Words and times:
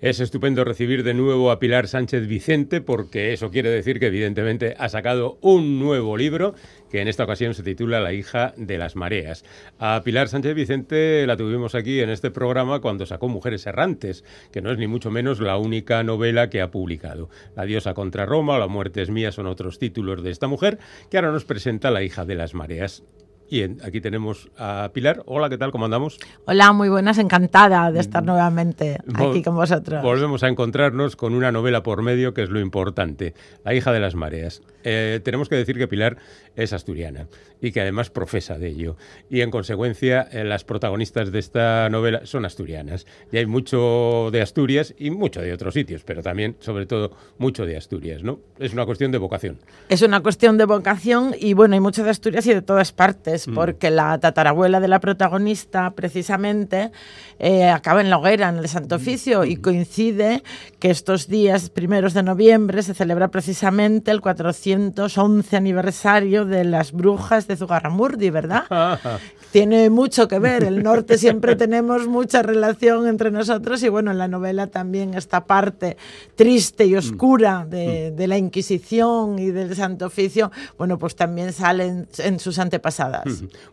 Es 0.00 0.18
estupendo 0.18 0.64
recibir 0.64 1.04
de 1.04 1.12
nuevo 1.12 1.50
a 1.50 1.58
Pilar 1.58 1.86
Sánchez 1.86 2.26
Vicente 2.26 2.80
porque 2.80 3.34
eso 3.34 3.50
quiere 3.50 3.68
decir 3.68 4.00
que 4.00 4.06
evidentemente 4.06 4.74
ha 4.78 4.88
sacado 4.88 5.36
un 5.42 5.78
nuevo 5.78 6.16
libro 6.16 6.54
que 6.90 7.02
en 7.02 7.08
esta 7.08 7.24
ocasión 7.24 7.52
se 7.52 7.62
titula 7.62 8.00
La 8.00 8.14
hija 8.14 8.54
de 8.56 8.78
las 8.78 8.96
mareas. 8.96 9.44
A 9.78 10.00
Pilar 10.02 10.28
Sánchez 10.28 10.54
Vicente 10.54 11.26
la 11.26 11.36
tuvimos 11.36 11.74
aquí 11.74 12.00
en 12.00 12.08
este 12.08 12.30
programa 12.30 12.80
cuando 12.80 13.04
sacó 13.04 13.28
Mujeres 13.28 13.66
errantes, 13.66 14.24
que 14.50 14.62
no 14.62 14.72
es 14.72 14.78
ni 14.78 14.86
mucho 14.86 15.10
menos 15.10 15.38
la 15.38 15.58
única 15.58 16.02
novela 16.02 16.48
que 16.48 16.62
ha 16.62 16.70
publicado. 16.70 17.28
La 17.54 17.66
diosa 17.66 17.92
contra 17.92 18.24
Roma 18.24 18.54
o 18.54 18.58
La 18.58 18.68
muerte 18.68 19.02
es 19.02 19.10
mía 19.10 19.32
son 19.32 19.46
otros 19.46 19.78
títulos 19.78 20.22
de 20.22 20.30
esta 20.30 20.46
mujer 20.46 20.78
que 21.10 21.18
ahora 21.18 21.30
nos 21.30 21.44
presenta 21.44 21.90
La 21.90 22.02
hija 22.02 22.24
de 22.24 22.36
las 22.36 22.54
mareas. 22.54 23.04
Y 23.52 23.64
aquí 23.64 24.00
tenemos 24.00 24.48
a 24.56 24.90
Pilar. 24.94 25.24
Hola, 25.26 25.48
¿qué 25.50 25.58
tal? 25.58 25.72
¿Cómo 25.72 25.84
andamos? 25.84 26.20
Hola, 26.44 26.72
muy 26.72 26.88
buenas, 26.88 27.18
encantada 27.18 27.90
de 27.90 27.98
estar 27.98 28.24
nuevamente 28.24 28.98
aquí 29.12 29.42
con 29.42 29.56
vosotros. 29.56 30.04
Volvemos 30.04 30.44
a 30.44 30.48
encontrarnos 30.48 31.16
con 31.16 31.34
una 31.34 31.50
novela 31.50 31.82
por 31.82 32.00
medio 32.04 32.32
que 32.32 32.44
es 32.44 32.48
lo 32.48 32.60
importante, 32.60 33.34
La 33.64 33.74
hija 33.74 33.90
de 33.90 33.98
las 33.98 34.14
mareas. 34.14 34.62
Eh, 34.84 35.20
tenemos 35.24 35.48
que 35.48 35.56
decir 35.56 35.76
que 35.76 35.88
Pilar 35.88 36.16
es 36.54 36.72
asturiana 36.72 37.26
y 37.60 37.72
que 37.72 37.80
además 37.80 38.10
profesa 38.10 38.58
de 38.58 38.68
ello. 38.68 38.96
Y 39.28 39.40
en 39.42 39.50
consecuencia, 39.50 40.28
eh, 40.30 40.44
las 40.44 40.64
protagonistas 40.64 41.32
de 41.32 41.38
esta 41.38 41.88
novela 41.90 42.24
son 42.24 42.44
asturianas. 42.44 43.06
Y 43.32 43.38
hay 43.38 43.46
mucho 43.46 44.30
de 44.32 44.40
Asturias 44.40 44.94
y 44.98 45.10
mucho 45.10 45.40
de 45.40 45.52
otros 45.52 45.74
sitios, 45.74 46.02
pero 46.04 46.22
también, 46.22 46.56
sobre 46.60 46.86
todo, 46.86 47.12
mucho 47.38 47.66
de 47.66 47.76
Asturias, 47.76 48.22
¿no? 48.22 48.40
Es 48.58 48.72
una 48.72 48.86
cuestión 48.86 49.12
de 49.12 49.18
vocación. 49.18 49.58
Es 49.88 50.02
una 50.02 50.20
cuestión 50.20 50.56
de 50.56 50.64
vocación 50.64 51.34
y 51.38 51.52
bueno, 51.54 51.74
hay 51.74 51.80
mucho 51.80 52.02
de 52.02 52.10
Asturias 52.10 52.46
y 52.46 52.54
de 52.54 52.62
todas 52.62 52.92
partes, 52.92 53.39
mm. 53.48 53.54
porque 53.54 53.90
la 53.90 54.18
tatarabuela 54.18 54.80
de 54.80 54.88
la 54.88 55.00
protagonista, 55.00 55.90
precisamente, 55.90 56.90
eh, 57.38 57.68
acaba 57.68 58.00
en 58.00 58.10
la 58.10 58.18
hoguera, 58.18 58.48
en 58.48 58.58
el 58.58 58.68
Santo 58.68 58.96
mm. 58.96 59.00
Oficio, 59.00 59.44
y 59.44 59.56
coincide 59.56 60.42
que 60.78 60.90
estos 60.90 61.28
días 61.28 61.70
primeros 61.70 62.14
de 62.14 62.22
noviembre 62.22 62.82
se 62.82 62.94
celebra 62.94 63.28
precisamente 63.28 64.10
el 64.10 64.20
411 64.20 65.56
aniversario 65.56 66.44
de 66.44 66.64
las 66.64 66.92
brujas 66.92 67.46
de 67.46 67.56
Zugarramurdi, 67.56 68.30
¿verdad? 68.30 68.64
Tiene 69.52 69.90
mucho 69.90 70.28
que 70.28 70.38
ver. 70.38 70.62
El 70.62 70.82
norte 70.82 71.18
siempre 71.18 71.56
tenemos 71.56 72.06
mucha 72.06 72.42
relación 72.42 73.08
entre 73.08 73.30
nosotros 73.30 73.82
y 73.82 73.88
bueno, 73.88 74.10
en 74.10 74.18
la 74.18 74.28
novela 74.28 74.68
también 74.68 75.14
esta 75.14 75.44
parte 75.44 75.96
triste 76.36 76.86
y 76.86 76.94
oscura 76.94 77.66
de, 77.68 78.12
de 78.12 78.26
la 78.26 78.38
Inquisición 78.38 79.38
y 79.38 79.50
del 79.50 79.74
Santo 79.74 80.06
Oficio, 80.06 80.50
bueno, 80.78 80.98
pues 80.98 81.16
también 81.16 81.52
salen 81.52 82.08
en 82.18 82.38
sus 82.38 82.58
antepasadas. 82.58 83.24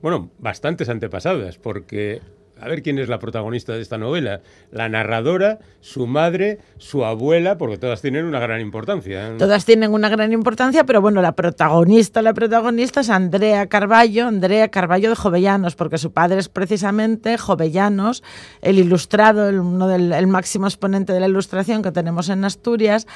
Bueno, 0.02 0.32
bastantes 0.40 0.90
antepasadas, 0.90 1.58
porque 1.58 2.22
a 2.60 2.68
ver 2.68 2.82
quién 2.82 3.00
es 3.00 3.10
la 3.10 3.20
protagonista 3.20 3.74
de 3.74 3.82
esta 3.82 3.98
novela. 3.98 4.42
La 4.72 4.90
narradora, 4.90 5.60
su 5.82 6.08
madre, 6.08 6.60
su 6.78 7.06
abuela, 7.06 7.58
porque 7.58 7.78
todas 7.78 8.02
tienen 8.02 8.26
una 8.26 8.40
gran 8.40 8.62
importancia. 8.62 9.36
Todas 9.38 9.66
tienen 9.66 9.94
una 9.94 10.10
gran 10.10 10.34
importancia, 10.34 10.84
pero 10.84 11.02
bueno, 11.02 11.22
la 11.22 11.34
protagonista, 11.34 12.22
la 12.22 12.34
protagonista 12.34 13.02
es 13.02 13.10
Andrea 13.10 13.68
Carballo, 13.68 14.28
Andrea 14.28 14.70
Carballo 14.70 15.10
de 15.10 15.16
Jovellanos, 15.16 15.76
porque 15.76 15.98
su 15.98 16.12
padre 16.12 16.40
es 16.40 16.50
precisamente 16.50 17.38
Jovellanos, 17.38 18.24
el 18.62 18.80
ilustrado, 18.80 19.50
el, 19.50 19.60
uno 19.60 19.88
del 19.88 20.14
el 20.14 20.28
máximo 20.28 20.68
exponente 20.68 21.14
de 21.14 21.20
la 21.20 21.28
ilustración 21.28 21.82
que 21.82 21.92
tenemos 21.92 22.30
en 22.30 22.44
Asturias 22.46 23.08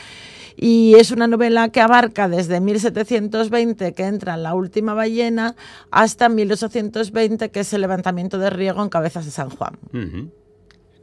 y 0.57 0.95
es 0.95 1.11
una 1.11 1.27
novela 1.27 1.69
que 1.69 1.81
abarca 1.81 2.27
desde 2.27 2.59
1720, 2.59 3.93
que 3.93 4.03
entra 4.03 4.35
en 4.35 4.43
la 4.43 4.53
última 4.53 4.93
ballena, 4.93 5.55
hasta 5.91 6.29
1820, 6.29 7.49
que 7.49 7.59
es 7.61 7.73
el 7.73 7.81
levantamiento 7.81 8.37
de 8.37 8.49
Riego 8.49 8.83
en 8.83 8.89
Cabezas 8.89 9.27
de 9.31 9.35
San 9.35 9.49
Juan. 9.49 9.79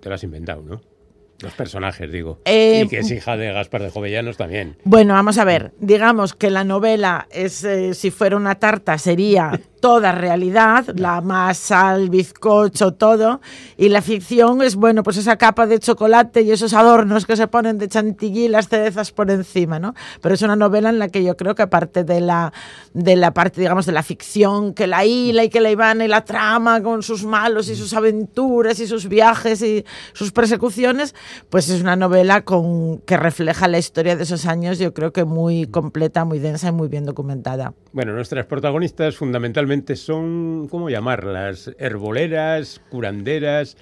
Te 0.00 0.08
lo 0.08 0.14
has 0.14 0.22
inventado, 0.22 0.62
¿no? 0.62 0.80
Los 1.40 1.52
personajes, 1.52 2.10
digo. 2.10 2.40
Eh, 2.44 2.82
y 2.84 2.88
que 2.88 2.98
es 2.98 3.10
hija 3.12 3.36
de 3.36 3.52
Gaspar 3.52 3.82
de 3.82 3.90
Jovellanos 3.90 4.36
también. 4.36 4.76
Bueno, 4.82 5.14
vamos 5.14 5.38
a 5.38 5.44
ver. 5.44 5.72
Digamos 5.78 6.34
que 6.34 6.50
la 6.50 6.64
novela 6.64 7.28
es, 7.30 7.62
eh, 7.62 7.94
si 7.94 8.10
fuera 8.10 8.36
una 8.36 8.56
tarta, 8.56 8.98
sería 8.98 9.52
toda 9.80 10.12
realidad, 10.12 10.86
la 10.96 11.20
masa, 11.20 11.94
el 11.94 12.10
bizcocho, 12.10 12.94
todo, 12.94 13.40
y 13.76 13.88
la 13.88 14.02
ficción 14.02 14.62
es, 14.62 14.76
bueno, 14.76 15.02
pues 15.02 15.16
esa 15.16 15.36
capa 15.36 15.66
de 15.66 15.78
chocolate 15.78 16.42
y 16.42 16.50
esos 16.50 16.74
adornos 16.74 17.26
que 17.26 17.36
se 17.36 17.46
ponen 17.48 17.78
de 17.78 17.88
chantilly 17.88 18.44
y 18.44 18.48
las 18.48 18.68
cerezas 18.68 19.12
por 19.12 19.30
encima, 19.30 19.78
¿no? 19.78 19.94
Pero 20.20 20.34
es 20.34 20.42
una 20.42 20.56
novela 20.56 20.88
en 20.88 20.98
la 20.98 21.08
que 21.08 21.22
yo 21.22 21.36
creo 21.36 21.54
que 21.54 21.62
aparte 21.62 22.04
de 22.04 22.20
la, 22.20 22.52
de 22.92 23.16
la 23.16 23.32
parte, 23.32 23.60
digamos, 23.60 23.86
de 23.86 23.92
la 23.92 24.02
ficción, 24.02 24.74
que 24.74 24.86
la 24.86 25.04
hila 25.04 25.44
y 25.44 25.48
que 25.48 25.60
la 25.60 25.70
Ivana 25.70 26.04
y 26.04 26.08
la 26.08 26.24
trama 26.24 26.82
con 26.82 27.02
sus 27.02 27.24
malos 27.24 27.68
y 27.68 27.76
sus 27.76 27.92
aventuras 27.94 28.80
y 28.80 28.86
sus 28.86 29.08
viajes 29.08 29.62
y 29.62 29.84
sus 30.12 30.32
persecuciones, 30.32 31.14
pues 31.50 31.68
es 31.68 31.80
una 31.80 31.96
novela 31.96 32.42
con, 32.42 32.98
que 32.98 33.16
refleja 33.16 33.68
la 33.68 33.78
historia 33.78 34.16
de 34.16 34.24
esos 34.24 34.46
años, 34.46 34.78
yo 34.78 34.92
creo 34.94 35.12
que 35.12 35.24
muy 35.24 35.66
completa, 35.66 36.24
muy 36.24 36.38
densa 36.38 36.68
y 36.68 36.72
muy 36.72 36.88
bien 36.88 37.04
documentada. 37.04 37.74
Bueno, 37.92 38.12
nuestras 38.12 38.46
protagonistas 38.46 39.16
fundamentalmente 39.16 39.67
son, 39.96 40.68
¿cómo 40.70 40.90
llamarlas? 40.90 41.70
Herboleras, 41.78 42.80
curanderas, 42.90 43.76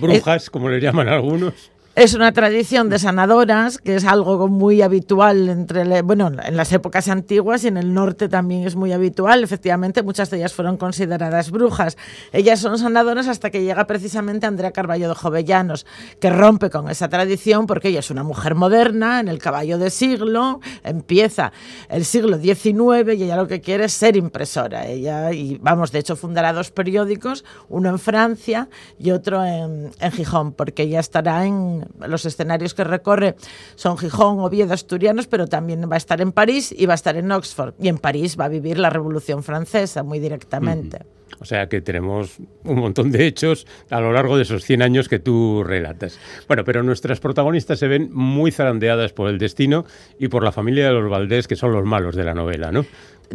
brujas, 0.00 0.50
como 0.50 0.68
le 0.68 0.80
llaman 0.80 1.08
algunos. 1.08 1.70
Es 1.96 2.12
una 2.12 2.32
tradición 2.32 2.88
de 2.88 2.98
sanadoras, 2.98 3.78
que 3.78 3.94
es 3.94 4.04
algo 4.04 4.48
muy 4.48 4.82
habitual 4.82 5.48
entre, 5.48 6.02
bueno, 6.02 6.28
en 6.44 6.56
las 6.56 6.72
épocas 6.72 7.06
antiguas 7.06 7.62
y 7.62 7.68
en 7.68 7.76
el 7.76 7.94
norte 7.94 8.28
también 8.28 8.66
es 8.66 8.74
muy 8.74 8.92
habitual. 8.92 9.44
Efectivamente, 9.44 10.02
muchas 10.02 10.28
de 10.28 10.38
ellas 10.38 10.52
fueron 10.52 10.76
consideradas 10.76 11.52
brujas. 11.52 11.96
Ellas 12.32 12.58
son 12.58 12.80
sanadoras 12.80 13.28
hasta 13.28 13.50
que 13.50 13.62
llega 13.62 13.86
precisamente 13.86 14.44
Andrea 14.44 14.72
Carballo 14.72 15.08
de 15.08 15.14
Jovellanos, 15.14 15.86
que 16.18 16.30
rompe 16.30 16.68
con 16.68 16.90
esa 16.90 17.08
tradición 17.08 17.68
porque 17.68 17.90
ella 17.90 18.00
es 18.00 18.10
una 18.10 18.24
mujer 18.24 18.56
moderna, 18.56 19.20
en 19.20 19.28
el 19.28 19.38
caballo 19.38 19.78
de 19.78 19.90
siglo, 19.90 20.58
empieza 20.82 21.52
el 21.88 22.04
siglo 22.04 22.38
XIX 22.38 23.16
y 23.16 23.22
ella 23.22 23.36
lo 23.36 23.46
que 23.46 23.60
quiere 23.60 23.84
es 23.84 23.92
ser 23.92 24.16
impresora. 24.16 24.88
Ella, 24.88 25.32
y 25.32 25.58
vamos, 25.58 25.92
de 25.92 26.00
hecho 26.00 26.16
fundará 26.16 26.52
dos 26.52 26.72
periódicos, 26.72 27.44
uno 27.68 27.88
en 27.88 28.00
Francia 28.00 28.68
y 28.98 29.12
otro 29.12 29.44
en, 29.44 29.92
en 30.00 30.10
Gijón, 30.10 30.54
porque 30.54 30.82
ella 30.82 30.98
estará 30.98 31.46
en 31.46 31.83
los 32.06 32.24
escenarios 32.24 32.74
que 32.74 32.84
recorre 32.84 33.36
son 33.74 33.98
Gijón, 33.98 34.40
Oviedo, 34.40 34.74
Asturianos, 34.74 35.26
pero 35.26 35.46
también 35.46 35.88
va 35.90 35.94
a 35.94 35.98
estar 35.98 36.20
en 36.20 36.32
París 36.32 36.74
y 36.76 36.86
va 36.86 36.94
a 36.94 36.96
estar 36.96 37.16
en 37.16 37.30
Oxford. 37.30 37.74
Y 37.78 37.88
en 37.88 37.98
París 37.98 38.36
va 38.38 38.46
a 38.46 38.48
vivir 38.48 38.78
la 38.78 38.90
Revolución 38.90 39.42
Francesa 39.42 40.02
muy 40.02 40.18
directamente. 40.18 41.04
O 41.40 41.44
sea 41.44 41.68
que 41.68 41.80
tenemos 41.80 42.38
un 42.64 42.78
montón 42.78 43.10
de 43.10 43.26
hechos 43.26 43.66
a 43.90 44.00
lo 44.00 44.12
largo 44.12 44.36
de 44.36 44.42
esos 44.42 44.64
100 44.64 44.82
años 44.82 45.08
que 45.08 45.18
tú 45.18 45.62
relatas. 45.64 46.18
Bueno, 46.46 46.64
pero 46.64 46.82
nuestras 46.82 47.20
protagonistas 47.20 47.78
se 47.78 47.88
ven 47.88 48.10
muy 48.12 48.50
zarandeadas 48.50 49.12
por 49.12 49.28
el 49.28 49.38
destino 49.38 49.84
y 50.18 50.28
por 50.28 50.44
la 50.44 50.52
familia 50.52 50.86
de 50.86 50.92
los 50.92 51.10
Valdés, 51.10 51.48
que 51.48 51.56
son 51.56 51.72
los 51.72 51.84
malos 51.84 52.14
de 52.14 52.24
la 52.24 52.34
novela, 52.34 52.70
¿no? 52.70 52.84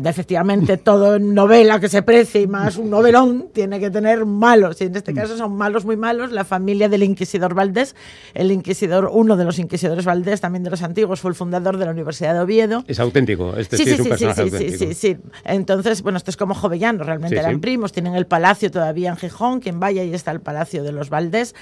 efectivamente 0.08 0.78
todo 0.78 1.20
novela 1.20 1.80
que 1.80 1.90
se 1.90 2.02
precie 2.04 2.42
y 2.42 2.48
más 2.48 2.78
un 2.78 2.90
novelón 2.90 3.50
tiene 3.54 3.80
que 3.80 3.90
tener 3.90 4.26
malos 4.26 4.80
y 4.82 4.86
en 4.86 4.96
este 4.96 5.14
caso 5.14 5.36
son 5.38 5.56
malos 5.58 5.86
muy 5.86 5.98
malos. 5.98 6.32
La 6.32 6.46
familia 6.46 6.88
del 6.90 7.04
inquisidor 7.04 7.54
Valdés 7.54 7.96
el 8.34 8.52
inquisidor 8.52 9.10
uno 9.12 9.36
de 9.36 9.46
los 9.46 9.60
inquisidores 9.60 10.06
Valdés 10.06 10.42
también 10.42 10.64
de 10.64 10.70
los 10.70 10.84
antiguos 10.84 11.20
fue 11.20 11.32
el 11.32 11.36
fundador 11.36 11.78
de 11.78 11.86
la 11.86 11.92
Universidad 11.92 12.34
de 12.34 12.40
Oviedo. 12.42 12.84
Es 12.88 13.00
auténtico 13.00 13.56
este 13.58 13.78
sí, 13.78 13.84
sí, 13.84 13.90
es 13.92 14.00
un 14.00 14.18
sí, 14.18 14.26
sí, 14.34 14.50
sí, 14.50 14.78
sí, 14.78 14.94
sí, 14.94 15.18
entonces 15.44 16.02
bueno 16.02 16.18
esto 16.18 16.32
es 16.32 16.38
como 16.38 16.54
Jovellano 16.54 17.04
realmente 17.04 17.38
eran 17.38 17.60
primos 17.60 17.79
tienen 17.88 18.16
el 18.16 18.28
palacio 18.28 18.70
todavía 18.70 19.10
en 19.10 19.18
Gijón 19.18 19.60
quien 19.60 19.80
vaya 19.80 20.02
ahí 20.02 20.14
está 20.14 20.32
el 20.32 20.42
palacio 20.42 20.84
de 20.84 20.92
los 20.92 21.10
Valdés 21.10 21.56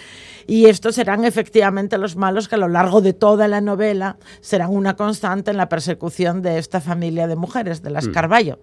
y 0.48 0.66
estos 0.66 0.96
serán 0.96 1.24
efectivamente 1.26 1.98
los 1.98 2.16
malos 2.16 2.48
que 2.48 2.56
a 2.56 2.58
lo 2.58 2.68
largo 2.68 3.02
de 3.02 3.14
toda 3.14 3.48
la 3.48 3.62
novela 3.62 4.18
serán 4.42 4.72
una 4.72 4.96
constante 4.96 5.52
en 5.52 5.58
la 5.58 5.70
persecución 5.70 6.42
de 6.42 6.58
esta 6.58 6.82
familia 6.82 7.28
de 7.28 7.36
mujeres 7.36 7.82
de 7.82 7.90
las 7.92 8.08
mm. 8.08 8.12
Carballo. 8.12 8.60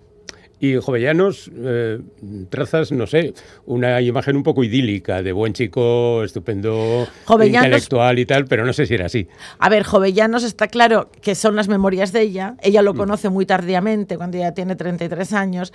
Y 0.65 0.81
Jovellanos 0.81 1.51
eh, 1.55 2.01
trazas, 2.49 2.91
no 2.91 3.07
sé, 3.07 3.35
una 3.67 4.01
imagen 4.01 4.35
un 4.35 4.43
poco 4.43 4.65
idílica 4.65 5.23
de 5.23 5.31
buen 5.33 5.53
chico, 5.53 6.25
estupendo, 6.25 7.07
intelectual 7.29 8.19
y 8.19 8.25
tal, 8.25 8.47
pero 8.47 8.65
no 8.65 8.73
sé 8.73 8.87
si 8.87 8.95
era 8.95 9.05
así. 9.05 9.29
A 9.59 9.69
ver, 9.69 9.83
Jovellanos 9.83 10.43
está 10.43 10.69
claro 10.69 11.11
que 11.21 11.35
son 11.35 11.55
las 11.55 11.69
memorias 11.69 12.13
de 12.13 12.23
ella. 12.23 12.55
Ella 12.63 12.81
lo 12.81 12.95
mm. 12.95 12.97
conoce 12.97 13.29
muy 13.29 13.45
tardíamente, 13.45 14.17
cuando 14.17 14.39
ella 14.39 14.55
tiene 14.55 14.75
33 14.75 15.35
años, 15.35 15.75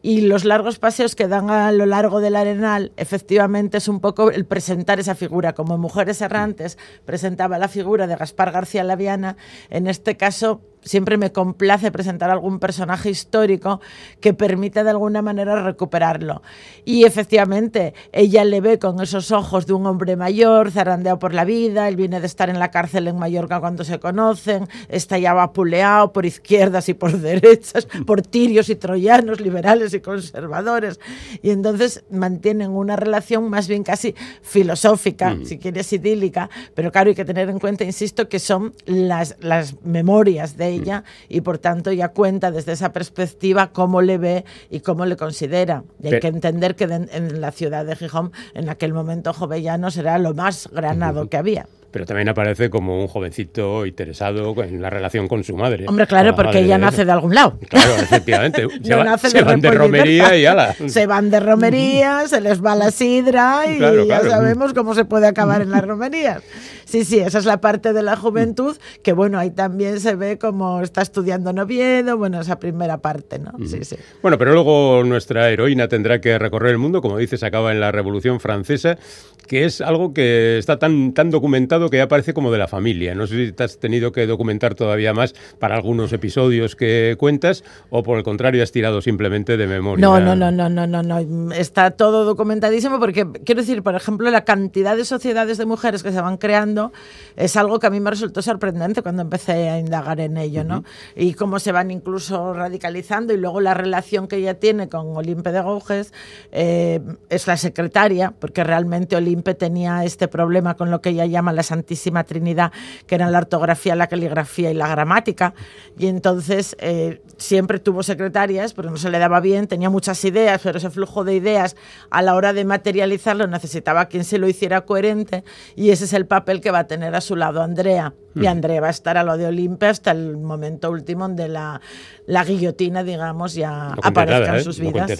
y 0.00 0.22
los 0.22 0.46
largos 0.46 0.78
paseos 0.78 1.14
que 1.14 1.28
dan 1.28 1.50
a 1.50 1.70
lo 1.70 1.84
largo 1.84 2.20
del 2.20 2.34
arenal, 2.34 2.92
efectivamente 2.96 3.76
es 3.76 3.88
un 3.88 4.00
poco 4.00 4.30
el 4.30 4.46
presentar 4.46 5.00
esa 5.00 5.14
figura. 5.14 5.52
Como 5.52 5.76
Mujeres 5.76 6.22
Errantes 6.22 6.78
presentaba 7.04 7.58
la 7.58 7.68
figura 7.68 8.06
de 8.06 8.16
Gaspar 8.16 8.52
García 8.52 8.84
Laviana, 8.84 9.36
en 9.68 9.86
este 9.86 10.16
caso 10.16 10.62
siempre 10.82 11.16
me 11.16 11.32
complace 11.32 11.90
presentar 11.90 12.30
algún 12.30 12.58
personaje 12.58 13.10
histórico 13.10 13.80
que 14.20 14.34
permita 14.34 14.84
de 14.84 14.90
alguna 14.90 15.22
manera 15.22 15.62
recuperarlo. 15.62 16.42
Y 16.84 17.04
efectivamente, 17.04 17.94
ella 18.12 18.44
le 18.44 18.60
ve 18.60 18.78
con 18.78 19.00
esos 19.00 19.30
ojos 19.30 19.66
de 19.66 19.72
un 19.72 19.86
hombre 19.86 20.16
mayor, 20.16 20.70
zarandeado 20.70 21.18
por 21.18 21.34
la 21.34 21.44
vida, 21.44 21.88
él 21.88 21.96
viene 21.96 22.20
de 22.20 22.26
estar 22.26 22.50
en 22.50 22.58
la 22.58 22.70
cárcel 22.70 23.08
en 23.08 23.18
Mallorca 23.18 23.60
cuando 23.60 23.84
se 23.84 23.98
conocen, 23.98 24.68
está 24.88 25.18
ya 25.18 25.34
vapuleado 25.34 26.12
por 26.12 26.26
izquierdas 26.26 26.88
y 26.88 26.94
por 26.94 27.18
derechas, 27.18 27.86
por 28.06 28.22
tirios 28.22 28.68
y 28.68 28.76
troyanos, 28.76 29.40
liberales 29.40 29.94
y 29.94 30.00
conservadores. 30.00 31.00
Y 31.42 31.50
entonces 31.50 32.04
mantienen 32.10 32.70
una 32.70 32.96
relación 32.96 33.48
más 33.50 33.68
bien 33.68 33.82
casi 33.82 34.14
filosófica, 34.42 35.36
si 35.44 35.58
quieres 35.58 35.92
idílica, 35.92 36.50
pero 36.74 36.90
claro, 36.90 37.10
hay 37.10 37.14
que 37.14 37.24
tener 37.24 37.48
en 37.48 37.58
cuenta, 37.58 37.84
insisto, 37.84 38.28
que 38.28 38.38
son 38.38 38.72
las, 38.86 39.36
las 39.40 39.82
memorias 39.84 40.56
de 40.56 40.69
ella 40.70 41.04
y 41.28 41.40
por 41.40 41.58
tanto 41.58 41.92
ya 41.92 42.08
cuenta 42.08 42.50
desde 42.50 42.72
esa 42.72 42.92
perspectiva 42.92 43.72
cómo 43.72 44.02
le 44.02 44.18
ve 44.18 44.44
y 44.70 44.80
cómo 44.80 45.06
le 45.06 45.16
considera. 45.16 45.84
Y 46.02 46.14
hay 46.14 46.20
que 46.20 46.28
entender 46.28 46.76
que 46.76 46.84
en 46.84 47.40
la 47.40 47.52
ciudad 47.52 47.84
de 47.84 47.96
Gijón 47.96 48.32
en 48.54 48.68
aquel 48.68 48.92
momento 48.92 49.32
Jovellanos 49.32 49.96
era 49.96 50.18
lo 50.18 50.34
más 50.34 50.68
granado 50.72 51.28
que 51.28 51.36
había 51.36 51.66
pero 51.90 52.06
también 52.06 52.28
aparece 52.28 52.70
como 52.70 53.00
un 53.00 53.08
jovencito 53.08 53.86
interesado 53.86 54.54
en 54.62 54.80
la 54.80 54.90
relación 54.90 55.28
con 55.28 55.42
su 55.44 55.56
madre. 55.56 55.86
Hombre, 55.88 56.06
claro, 56.06 56.34
porque 56.34 56.60
ella 56.60 56.78
nace 56.78 57.04
de 57.04 57.12
algún 57.12 57.34
lado. 57.34 57.58
Claro, 57.68 57.94
efectivamente. 58.00 58.66
se, 58.82 59.42
van 59.42 59.60
de 59.60 59.70
romería 59.70 60.36
y 60.36 60.46
ala. 60.46 60.74
Se 60.86 61.06
van 61.06 61.30
de 61.30 61.40
romería, 61.40 62.24
se 62.28 62.40
les 62.40 62.64
va 62.64 62.76
la 62.76 62.90
sidra 62.90 63.62
y 63.66 63.78
ya 64.06 64.20
sabemos 64.22 64.72
cómo 64.72 64.94
se 64.94 65.04
puede 65.04 65.26
acabar 65.26 65.62
en 65.62 65.70
las 65.70 65.84
romerías. 65.86 66.42
Sí, 66.84 67.04
sí, 67.04 67.20
esa 67.20 67.38
es 67.38 67.44
la 67.44 67.60
parte 67.60 67.92
de 67.92 68.02
la 68.02 68.16
juventud 68.16 68.76
que, 69.04 69.12
bueno, 69.12 69.38
ahí 69.38 69.50
también 69.50 70.00
se 70.00 70.16
ve 70.16 70.38
como 70.38 70.80
está 70.80 71.02
estudiando 71.02 71.52
Noviedo, 71.52 72.16
bueno, 72.16 72.40
esa 72.40 72.58
primera 72.58 72.98
parte, 72.98 73.38
¿no? 73.38 73.52
Sí, 73.64 73.84
sí. 73.84 73.96
Bueno, 74.22 74.38
pero 74.38 74.52
luego 74.52 75.04
nuestra 75.04 75.50
heroína 75.50 75.86
tendrá 75.86 76.20
que 76.20 76.36
recorrer 76.36 76.72
el 76.72 76.78
mundo, 76.78 77.00
como 77.00 77.16
dices, 77.16 77.44
acaba 77.44 77.70
en 77.70 77.78
la 77.78 77.92
Revolución 77.92 78.40
Francesa, 78.40 78.98
que 79.46 79.64
es 79.64 79.80
algo 79.80 80.12
que 80.12 80.58
está 80.58 80.78
tan, 80.78 81.12
tan 81.12 81.30
documentado 81.30 81.79
que 81.88 81.98
ya 81.98 82.08
parece 82.08 82.34
como 82.34 82.52
de 82.52 82.58
la 82.58 82.68
familia. 82.68 83.14
No 83.14 83.26
sé 83.26 83.46
si 83.46 83.52
te 83.52 83.64
has 83.64 83.78
tenido 83.78 84.12
que 84.12 84.26
documentar 84.26 84.74
todavía 84.74 85.14
más 85.14 85.34
para 85.58 85.76
algunos 85.76 86.12
episodios 86.12 86.76
que 86.76 87.16
cuentas 87.18 87.64
o 87.88 88.02
por 88.02 88.18
el 88.18 88.24
contrario 88.24 88.62
has 88.62 88.72
tirado 88.72 89.00
simplemente 89.00 89.56
de 89.56 89.66
memoria. 89.66 90.04
No, 90.04 90.20
no, 90.20 90.34
no, 90.36 90.50
no, 90.50 90.68
no, 90.68 90.86
no, 90.86 91.02
no. 91.02 91.52
Está 91.52 91.92
todo 91.92 92.24
documentadísimo 92.24 92.98
porque 92.98 93.26
quiero 93.44 93.60
decir, 93.60 93.82
por 93.82 93.94
ejemplo, 93.94 94.30
la 94.30 94.44
cantidad 94.44 94.96
de 94.96 95.04
sociedades 95.04 95.58
de 95.58 95.66
mujeres 95.66 96.02
que 96.02 96.12
se 96.12 96.20
van 96.20 96.36
creando 96.36 96.92
es 97.36 97.56
algo 97.56 97.78
que 97.78 97.86
a 97.86 97.90
mí 97.90 98.00
me 98.00 98.10
resultó 98.10 98.42
sorprendente 98.42 99.02
cuando 99.02 99.22
empecé 99.22 99.68
a 99.70 99.78
indagar 99.78 100.20
en 100.20 100.36
ello, 100.36 100.64
¿no? 100.64 100.84
Y 101.14 101.34
cómo 101.34 101.58
se 101.58 101.72
van 101.72 101.90
incluso 101.90 102.52
radicalizando 102.52 103.32
y 103.32 103.36
luego 103.36 103.60
la 103.60 103.74
relación 103.74 104.28
que 104.28 104.36
ella 104.36 104.54
tiene 104.54 104.88
con 104.88 105.16
Olimpe 105.16 105.52
de 105.52 105.60
Gouges 105.60 106.12
eh, 106.52 107.00
es 107.28 107.46
la 107.46 107.56
secretaria, 107.56 108.32
porque 108.38 108.64
realmente 108.64 109.16
Olimpe 109.16 109.54
tenía 109.54 110.04
este 110.04 110.28
problema 110.28 110.74
con 110.74 110.90
lo 110.90 111.00
que 111.00 111.10
ella 111.10 111.26
llama 111.26 111.52
la 111.52 111.62
Santísima 111.70 112.24
Trinidad, 112.24 112.72
que 113.06 113.14
eran 113.14 113.30
la 113.30 113.38
ortografía, 113.38 113.94
la 113.94 114.08
caligrafía 114.08 114.70
y 114.70 114.74
la 114.74 114.88
gramática, 114.88 115.54
y 115.96 116.08
entonces 116.08 116.76
eh, 116.80 117.22
siempre 117.36 117.78
tuvo 117.78 118.02
secretarias, 118.02 118.74
pero 118.74 118.90
no 118.90 118.96
se 118.96 119.08
le 119.10 119.18
daba 119.18 119.40
bien, 119.40 119.68
tenía 119.68 119.88
muchas 119.88 120.24
ideas, 120.24 120.60
pero 120.62 120.78
ese 120.78 120.90
flujo 120.90 121.22
de 121.24 121.34
ideas 121.36 121.76
a 122.10 122.22
la 122.22 122.34
hora 122.34 122.52
de 122.52 122.64
materializarlo 122.64 123.46
necesitaba 123.46 124.06
quien 124.06 124.24
se 124.24 124.38
lo 124.38 124.48
hiciera 124.48 124.80
coherente, 124.82 125.44
y 125.76 125.90
ese 125.90 126.04
es 126.06 126.12
el 126.12 126.26
papel 126.26 126.60
que 126.60 126.70
va 126.70 126.80
a 126.80 126.86
tener 126.86 127.14
a 127.14 127.20
su 127.20 127.36
lado 127.36 127.62
Andrea. 127.62 128.12
Y 128.34 128.46
Andrea 128.46 128.80
va 128.80 128.86
a 128.86 128.90
estar 128.90 129.18
a 129.18 129.24
lo 129.24 129.36
de 129.36 129.46
Olimpia 129.46 129.90
hasta 129.90 130.12
el 130.12 130.36
momento 130.36 130.88
último 130.88 131.26
donde 131.26 131.48
la, 131.48 131.80
la 132.26 132.44
guillotina, 132.44 133.02
digamos, 133.02 133.54
ya 133.54 133.92
aparezca 134.02 134.50
en 134.50 134.60
¿eh? 134.60 134.62
sus 134.62 134.78
vidas. 134.78 135.10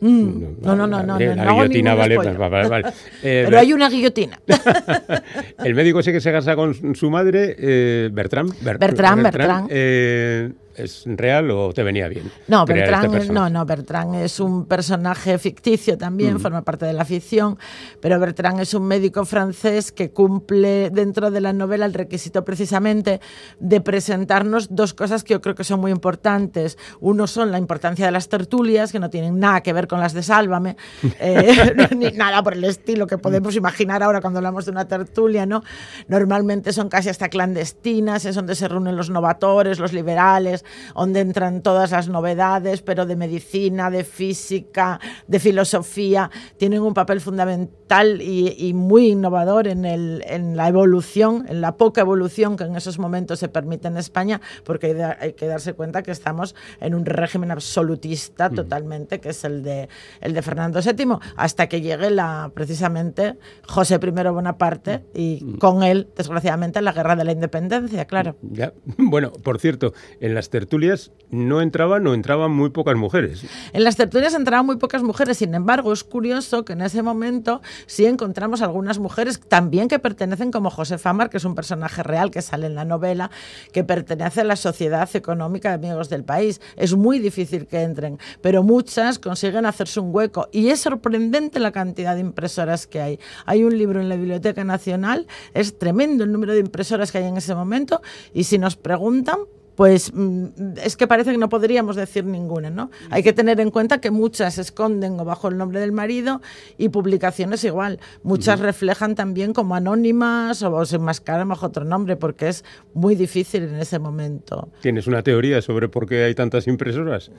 Mm. 0.00 0.60
No, 0.60 0.76
no, 0.76 0.86
no, 0.86 1.02
no, 1.02 1.18
no, 1.18 1.34
La 1.34 1.52
guillotina, 1.52 1.94
vale, 1.94 2.16
vale, 2.16 2.68
vale, 2.68 2.92
Pero 3.22 3.58
hay 3.58 3.72
una 3.72 3.88
guillotina. 3.88 4.38
el 5.64 5.74
médico 5.84 6.02
sé 6.02 6.12
que 6.12 6.20
se 6.20 6.32
casa 6.32 6.56
con 6.56 6.94
su 6.94 7.10
madre, 7.10 7.56
eh, 7.58 8.08
Bertrand. 8.10 8.54
Bertrand, 8.62 9.22
Bertrand. 9.22 9.68
Eh, 9.70 10.50
¿Es 10.76 11.04
real 11.06 11.50
o 11.50 11.72
te 11.72 11.82
venía 11.82 12.08
bien? 12.08 12.30
No, 12.48 12.62
este 12.62 12.74
Bertrand, 12.74 13.30
no, 13.30 13.48
no, 13.48 13.64
Bertrand 13.64 14.16
es 14.16 14.40
un 14.40 14.66
personaje 14.66 15.38
ficticio 15.38 15.96
también, 15.96 16.34
mm. 16.34 16.40
forma 16.40 16.62
parte 16.62 16.84
de 16.86 16.92
la 16.92 17.04
ficción, 17.04 17.58
pero 18.00 18.18
Bertrand 18.18 18.60
es 18.60 18.74
un 18.74 18.86
médico 18.86 19.24
francés 19.24 19.92
que 19.92 20.10
cumple 20.10 20.90
dentro 20.90 21.30
de 21.30 21.40
la 21.40 21.52
novela 21.52 21.86
el 21.86 21.94
requisito 21.94 22.44
precisamente 22.44 23.20
de 23.60 23.80
presentarnos 23.80 24.74
dos 24.74 24.94
cosas 24.94 25.22
que 25.22 25.34
yo 25.34 25.40
creo 25.40 25.54
que 25.54 25.64
son 25.64 25.80
muy 25.80 25.92
importantes. 25.92 26.76
Uno 27.00 27.26
son 27.26 27.52
la 27.52 27.58
importancia 27.58 28.06
de 28.06 28.12
las 28.12 28.28
tertulias, 28.28 28.90
que 28.92 28.98
no 28.98 29.10
tienen 29.10 29.38
nada 29.38 29.62
que 29.62 29.72
ver 29.72 29.86
con 29.86 30.00
las 30.00 30.12
de 30.12 30.22
Sálvame, 30.22 30.76
eh, 31.20 31.74
ni 31.96 32.10
nada 32.10 32.42
por 32.42 32.54
el 32.54 32.64
estilo 32.64 33.06
que 33.06 33.18
podemos 33.18 33.54
imaginar 33.54 34.02
ahora 34.02 34.20
cuando 34.20 34.38
hablamos 34.38 34.64
de 34.64 34.72
una 34.72 34.88
tertulia, 34.88 35.46
¿no? 35.46 35.62
Normalmente 36.08 36.72
son 36.72 36.88
casi 36.88 37.08
hasta 37.08 37.28
clandestinas, 37.28 38.24
es 38.24 38.34
donde 38.34 38.54
se 38.54 38.68
reúnen 38.68 38.96
los 38.96 39.10
novatores, 39.10 39.78
los 39.78 39.92
liberales, 39.92 40.63
donde 40.94 41.20
entran 41.20 41.62
todas 41.62 41.90
las 41.90 42.08
novedades, 42.08 42.82
pero 42.82 43.06
de 43.06 43.16
medicina, 43.16 43.90
de 43.90 44.04
física, 44.04 45.00
de 45.26 45.38
filosofía, 45.38 46.30
tienen 46.56 46.82
un 46.82 46.94
papel 46.94 47.20
fundamental 47.20 48.20
y, 48.20 48.72
muy 48.74 49.08
innovador 49.08 49.68
en, 49.68 49.84
el, 49.84 50.24
en, 50.26 50.56
la 50.56 50.68
evolución, 50.68 51.44
en 51.48 51.60
la 51.60 51.76
poca 51.76 52.00
evolución 52.00 52.56
que 52.56 52.64
en 52.64 52.76
esos 52.76 52.98
momentos 52.98 53.38
se 53.38 53.48
permite 53.48 53.88
en 53.88 53.96
España, 53.96 54.40
porque 54.64 55.00
hay, 55.20 55.34
que 55.34 55.46
darse 55.46 55.74
cuenta 55.74 56.02
que 56.02 56.10
estamos 56.10 56.54
en 56.80 56.94
un 56.94 57.04
régimen 57.04 57.50
absolutista 57.50 58.48
mm. 58.48 58.54
totalmente, 58.54 59.20
que 59.20 59.30
es 59.30 59.44
el 59.44 59.62
de, 59.62 59.88
el 60.20 60.34
de 60.34 60.42
Fernando 60.42 60.80
VII, 60.80 61.18
hasta 61.36 61.68
que 61.68 61.80
llegue 61.80 62.10
la, 62.10 62.50
precisamente 62.54 63.38
José 63.66 64.00
I 64.02 64.10
Bonaparte 64.28 65.04
y 65.14 65.40
mm. 65.42 65.58
con 65.58 65.82
él, 65.82 66.08
desgraciadamente, 66.16 66.80
la 66.82 66.92
guerra 66.92 67.16
de 67.16 67.24
la 67.24 67.32
independencia, 67.32 68.04
claro. 68.06 68.36
Ya. 68.42 68.72
Bueno, 68.96 69.32
por 69.32 69.60
cierto, 69.60 69.92
en 70.20 70.34
las 70.34 70.50
tertulias 70.54 71.10
no 71.30 71.60
entraban 71.60 72.06
o 72.06 72.14
entraban 72.14 72.52
muy 72.52 72.70
pocas 72.70 72.94
mujeres. 72.94 73.44
En 73.72 73.82
las 73.82 73.96
tertulias 73.96 74.34
entraban 74.34 74.64
muy 74.64 74.76
pocas 74.76 75.02
mujeres, 75.02 75.38
sin 75.38 75.52
embargo, 75.52 75.92
es 75.92 76.04
curioso 76.04 76.64
que 76.64 76.74
en 76.74 76.82
ese 76.82 77.02
momento 77.02 77.60
sí 77.86 78.06
encontramos 78.06 78.62
algunas 78.62 79.00
mujeres 79.00 79.40
también 79.40 79.88
que 79.88 79.98
pertenecen 79.98 80.52
como 80.52 80.70
Josefa 80.70 81.12
Mar, 81.12 81.28
que 81.28 81.38
es 81.38 81.44
un 81.44 81.56
personaje 81.56 82.04
real 82.04 82.30
que 82.30 82.40
sale 82.40 82.66
en 82.66 82.76
la 82.76 82.84
novela, 82.84 83.32
que 83.72 83.82
pertenece 83.82 84.42
a 84.42 84.44
la 84.44 84.54
Sociedad 84.54 85.10
Económica 85.14 85.70
de 85.70 85.88
Amigos 85.88 86.08
del 86.08 86.22
País. 86.22 86.60
Es 86.76 86.94
muy 86.94 87.18
difícil 87.18 87.66
que 87.66 87.82
entren, 87.82 88.20
pero 88.40 88.62
muchas 88.62 89.18
consiguen 89.18 89.66
hacerse 89.66 89.98
un 89.98 90.14
hueco 90.14 90.48
y 90.52 90.68
es 90.68 90.78
sorprendente 90.78 91.58
la 91.58 91.72
cantidad 91.72 92.14
de 92.14 92.20
impresoras 92.20 92.86
que 92.86 93.00
hay. 93.00 93.18
Hay 93.44 93.64
un 93.64 93.76
libro 93.76 94.00
en 94.00 94.08
la 94.08 94.14
Biblioteca 94.14 94.62
Nacional, 94.62 95.26
es 95.52 95.80
tremendo 95.80 96.22
el 96.22 96.30
número 96.30 96.52
de 96.52 96.60
impresoras 96.60 97.10
que 97.10 97.18
hay 97.18 97.24
en 97.24 97.38
ese 97.38 97.56
momento 97.56 98.02
y 98.32 98.44
si 98.44 98.58
nos 98.58 98.76
preguntan, 98.76 99.38
pues 99.76 100.12
mm, 100.14 100.78
es 100.82 100.96
que 100.96 101.06
parece 101.06 101.32
que 101.32 101.38
no 101.38 101.48
podríamos 101.48 101.96
decir 101.96 102.24
ninguna, 102.24 102.70
¿no? 102.70 102.90
Hay 103.10 103.22
que 103.22 103.32
tener 103.32 103.60
en 103.60 103.70
cuenta 103.70 104.00
que 104.00 104.10
muchas 104.10 104.54
se 104.54 104.60
esconden 104.60 105.16
bajo 105.16 105.48
el 105.48 105.56
nombre 105.56 105.80
del 105.80 105.92
marido 105.92 106.40
y 106.78 106.88
publicaciones 106.88 107.64
igual. 107.64 108.00
Muchas 108.22 108.60
reflejan 108.60 109.14
también 109.14 109.52
como 109.52 109.74
anónimas 109.74 110.62
o 110.62 110.84
se 110.84 110.96
enmascaran 110.96 111.48
bajo 111.48 111.66
otro 111.66 111.84
nombre 111.84 112.16
porque 112.16 112.48
es 112.48 112.64
muy 112.92 113.14
difícil 113.14 113.64
en 113.64 113.76
ese 113.76 113.98
momento. 113.98 114.68
¿Tienes 114.80 115.06
una 115.06 115.22
teoría 115.22 115.62
sobre 115.62 115.88
por 115.88 116.06
qué 116.06 116.24
hay 116.24 116.34
tantas 116.34 116.66
impresoras? 116.66 117.30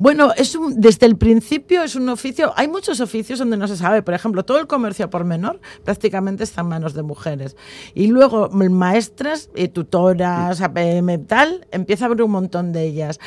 Bueno, 0.00 0.32
es 0.36 0.56
desde 0.76 1.06
el 1.06 1.16
principio 1.16 1.82
es 1.82 1.96
un 1.96 2.08
oficio, 2.08 2.52
hay 2.56 2.68
muchos 2.68 3.00
oficios 3.00 3.40
donde 3.40 3.56
no 3.56 3.66
se 3.66 3.76
sabe, 3.76 4.00
por 4.02 4.14
ejemplo, 4.14 4.44
todo 4.44 4.60
el 4.60 4.68
comercio 4.68 5.10
por 5.10 5.24
menor 5.24 5.60
prácticamente 5.84 6.44
está 6.44 6.60
en 6.60 6.68
manos 6.68 6.94
de 6.94 7.02
mujeres. 7.02 7.56
Y 7.94 8.06
luego 8.06 8.48
maestras, 8.50 9.50
y 9.56 9.66
tutoras, 9.68 10.60
APM, 10.60 11.26
tal, 11.26 11.66
empieza 11.72 12.04
a 12.04 12.06
haber 12.06 12.22
un 12.22 12.30
montón 12.30 12.72
de 12.72 12.84
ellas. 12.84 13.18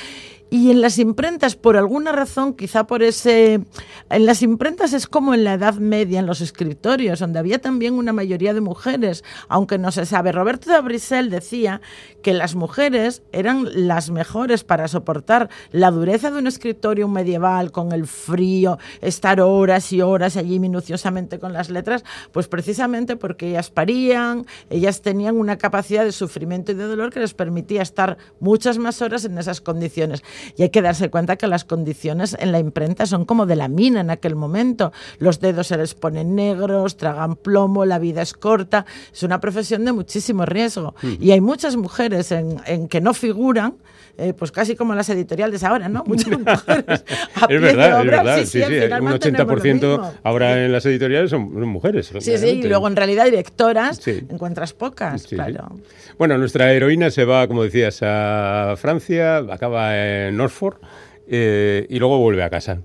Y 0.54 0.70
en 0.70 0.82
las 0.82 1.00
imprentas, 1.00 1.56
por 1.56 1.78
alguna 1.78 2.12
razón, 2.12 2.54
quizá 2.56 2.86
por 2.86 3.04
ese... 3.04 3.62
En 4.10 4.26
las 4.26 4.42
imprentas 4.42 4.92
es 4.92 5.08
como 5.08 5.34
en 5.34 5.46
la 5.46 5.54
Edad 5.54 5.76
Media, 5.76 6.20
en 6.20 6.26
los 6.26 6.42
escritorios, 6.42 7.20
donde 7.20 7.40
había 7.40 7.60
también 7.60 7.94
una 7.94 8.12
mayoría 8.12 8.54
de 8.54 8.60
mujeres, 8.60 9.24
aunque 9.48 9.78
no 9.78 9.94
se 9.94 10.06
sabe. 10.06 10.34
Roberto 10.34 10.70
de 10.70 10.82
Brisel 10.82 11.30
decía 11.30 11.80
que 12.22 12.34
las 12.34 12.56
mujeres 12.56 13.24
eran 13.32 13.66
las 13.88 14.10
mejores 14.10 14.66
para 14.66 14.90
soportar 14.90 15.50
la 15.72 15.90
dureza 15.90 16.32
de 16.32 16.40
un 16.40 16.48
escritorio 16.48 17.08
medieval, 17.08 17.72
con 17.72 17.94
el 17.94 18.06
frío, 18.06 18.78
estar 19.00 19.40
horas 19.40 19.94
y 19.94 20.02
horas 20.02 20.36
allí 20.36 20.60
minuciosamente 20.60 21.40
con 21.40 21.54
las 21.54 21.70
letras, 21.70 22.04
pues 22.34 22.50
precisamente 22.50 23.16
porque 23.16 23.52
ellas 23.52 23.70
parían, 23.70 24.46
ellas 24.70 25.02
tenían 25.02 25.38
una 25.38 25.58
capacidad 25.58 26.04
de 26.04 26.12
sufrimiento 26.12 26.74
y 26.74 26.76
de 26.76 26.84
dolor 26.84 27.10
que 27.14 27.22
les 27.22 27.34
permitía 27.34 27.82
estar 27.82 28.18
muchas 28.42 28.78
más 28.80 29.02
horas 29.02 29.24
en 29.24 29.38
esas 29.38 29.62
condiciones. 29.62 30.22
Y 30.58 30.64
hay 30.64 30.70
que 30.70 30.82
darse 30.82 31.10
cuenta 31.10 31.36
que 31.36 31.48
las 31.48 31.66
condiciones 31.66 32.36
en 32.40 32.52
la 32.52 32.60
imprenta 32.60 33.06
son 33.06 33.26
como 33.26 33.46
de 33.46 33.56
la 33.56 33.68
mina 33.68 34.02
en 34.02 34.10
aquel 34.10 34.36
momento. 34.36 34.92
Los 35.20 35.40
dedos 35.40 35.68
se 35.68 35.78
les 35.78 35.94
ponen 35.94 36.36
negros, 36.36 36.98
tragan 36.98 37.36
plomo, 37.36 37.86
la 37.86 38.00
vida 38.00 38.22
es 38.22 38.34
corta. 38.34 38.86
Es 39.14 39.24
una 39.24 39.40
profesión 39.40 39.86
de 39.86 39.92
muchísimo 39.92 40.46
riesgo. 40.46 40.96
Y 41.20 41.32
hay 41.32 41.42
muchas 41.42 41.76
mujeres 41.76 42.32
en, 42.32 42.88
que 42.88 43.02
no 43.02 43.14
figuran, 43.14 43.76
eh, 44.18 44.34
pues 44.34 44.52
casi 44.52 44.76
como 44.76 44.94
las 44.94 45.10
editoriales 45.10 45.64
ahora, 45.64 45.90
¿no? 45.90 46.04
Muchas 46.12 46.28
mujeres 46.28 47.04
a 47.36 47.46
es 47.50 47.62
verdad, 47.62 48.02
es 48.02 48.06
verdad. 48.06 48.38
Sí, 48.40 48.46
sí, 48.46 48.62
un 48.62 49.08
80% 49.08 50.12
ahora 50.24 50.66
en 50.66 50.72
las 50.72 50.86
editoriales 50.86 51.30
son, 51.30 51.52
mujeres. 51.68 52.12
Sí, 52.20 52.38
sí, 52.38 52.48
y 52.48 52.64
luego 52.64 52.88
en 52.88 52.96
realidad 52.96 53.26
directoras 53.26 54.06
encuentras 54.08 54.74
pocas, 54.74 55.28
claro. 55.28 55.70
Bueno, 56.18 56.38
nuestra 56.38 56.72
heroína 56.72 57.10
se 57.10 57.26
va, 57.26 57.48
como 57.48 57.64
decías, 57.64 58.00
a 58.04 58.76
Francia, 58.78 59.38
acaba 59.38 59.98
en 59.98 60.31
Norfolk 60.38 60.80
eh, 61.28 61.86
y 61.90 62.00
luego 62.00 62.18
vuelve 62.18 62.44
a 62.44 62.50
casa. 62.50 62.80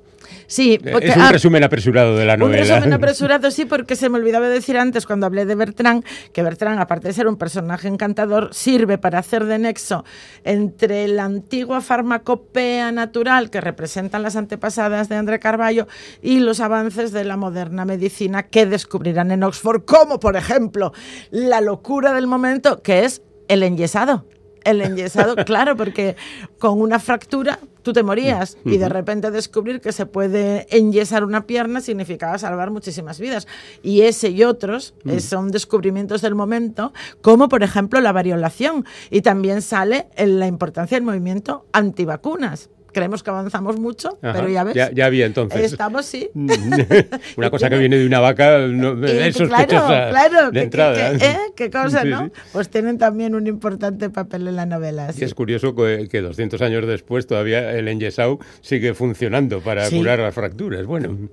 Sí, 0.46 0.78
eh, 0.84 0.94
es 1.02 1.16
un 1.16 1.22
ah, 1.22 1.32
resumen 1.32 1.64
apresurado 1.64 2.16
de 2.16 2.24
la 2.24 2.36
novela. 2.36 2.62
Un 2.62 2.68
resumen 2.68 2.92
apresurado, 2.94 3.50
sí, 3.50 3.64
porque 3.64 3.96
se 3.96 4.08
me 4.08 4.18
olvidaba 4.18 4.48
decir 4.48 4.76
antes 4.78 5.06
cuando 5.06 5.26
hablé 5.26 5.44
de 5.46 5.54
Bertrand, 5.54 6.04
que 6.32 6.42
Bertrand, 6.42 6.78
aparte 6.80 7.08
de 7.08 7.14
ser 7.14 7.26
un 7.26 7.36
personaje 7.36 7.88
encantador, 7.88 8.54
sirve 8.54 8.98
para 8.98 9.18
hacer 9.18 9.44
de 9.44 9.58
nexo 9.58 10.04
entre 10.44 11.08
la 11.08 11.24
antigua 11.24 11.80
farmacopea 11.80 12.92
natural 12.92 13.50
que 13.50 13.60
representan 13.60 14.22
las 14.22 14.36
antepasadas 14.36 15.08
de 15.08 15.16
André 15.16 15.38
Carballo 15.38 15.86
y 16.22 16.40
los 16.40 16.60
avances 16.60 17.12
de 17.12 17.24
la 17.24 17.36
moderna 17.36 17.84
medicina 17.84 18.44
que 18.44 18.66
descubrirán 18.66 19.30
en 19.30 19.42
Oxford, 19.42 19.84
como 19.84 20.20
por 20.20 20.36
ejemplo 20.36 20.92
la 21.30 21.60
locura 21.60 22.12
del 22.12 22.26
momento 22.26 22.82
que 22.82 23.04
es 23.04 23.22
el 23.48 23.62
enyesado 23.62 24.26
el 24.66 24.80
enyesado, 24.82 25.36
claro, 25.46 25.76
porque 25.76 26.16
con 26.58 26.80
una 26.80 26.98
fractura 26.98 27.58
tú 27.82 27.92
te 27.92 28.02
morías 28.02 28.58
y 28.64 28.78
de 28.78 28.88
repente 28.88 29.30
descubrir 29.30 29.80
que 29.80 29.92
se 29.92 30.06
puede 30.06 30.66
enyesar 30.76 31.24
una 31.24 31.46
pierna 31.46 31.80
significaba 31.80 32.36
salvar 32.36 32.70
muchísimas 32.70 33.20
vidas. 33.20 33.46
Y 33.82 34.02
ese 34.02 34.30
y 34.30 34.42
otros 34.42 34.94
eh, 35.04 35.20
son 35.20 35.52
descubrimientos 35.52 36.20
del 36.20 36.34
momento, 36.34 36.92
como 37.22 37.48
por 37.48 37.62
ejemplo 37.62 38.00
la 38.00 38.12
variolación. 38.12 38.84
Y 39.10 39.22
también 39.22 39.62
sale 39.62 40.08
en 40.16 40.40
la 40.40 40.48
importancia 40.48 40.96
del 40.96 41.04
movimiento 41.04 41.66
antivacunas 41.72 42.70
creemos 42.96 43.22
que 43.22 43.28
avanzamos 43.28 43.78
mucho, 43.78 44.16
pero 44.22 44.48
ya 44.48 44.64
ves. 44.64 44.74
Ya, 44.74 45.04
había 45.04 45.26
entonces. 45.26 45.70
Estamos, 45.70 46.06
sí. 46.06 46.30
una 47.36 47.50
cosa 47.50 47.68
que 47.68 47.76
viene 47.78 47.98
de 47.98 48.06
una 48.06 48.20
vaca 48.20 48.56
es 48.56 49.36
sospechosa 49.36 50.08
claro, 50.08 50.10
claro, 50.10 50.50
de 50.50 50.62
entrada. 50.62 51.12
¿eh? 51.12 51.36
¿Qué 51.54 51.70
cosa, 51.70 52.04
no? 52.04 52.30
Pues 52.54 52.70
tienen 52.70 52.96
también 52.96 53.34
un 53.34 53.46
importante 53.46 54.08
papel 54.08 54.48
en 54.48 54.56
la 54.56 54.64
novela. 54.64 55.10
Y 55.14 55.24
es 55.24 55.34
curioso 55.34 55.74
que, 55.74 56.22
200 56.22 56.62
años 56.62 56.86
después 56.86 57.26
todavía 57.26 57.72
el 57.72 57.86
enyesau 57.88 58.38
sigue 58.62 58.94
funcionando 58.94 59.60
para 59.60 59.90
curar 59.90 60.20
las 60.20 60.34
fracturas. 60.34 60.86
Bueno. 60.86 61.28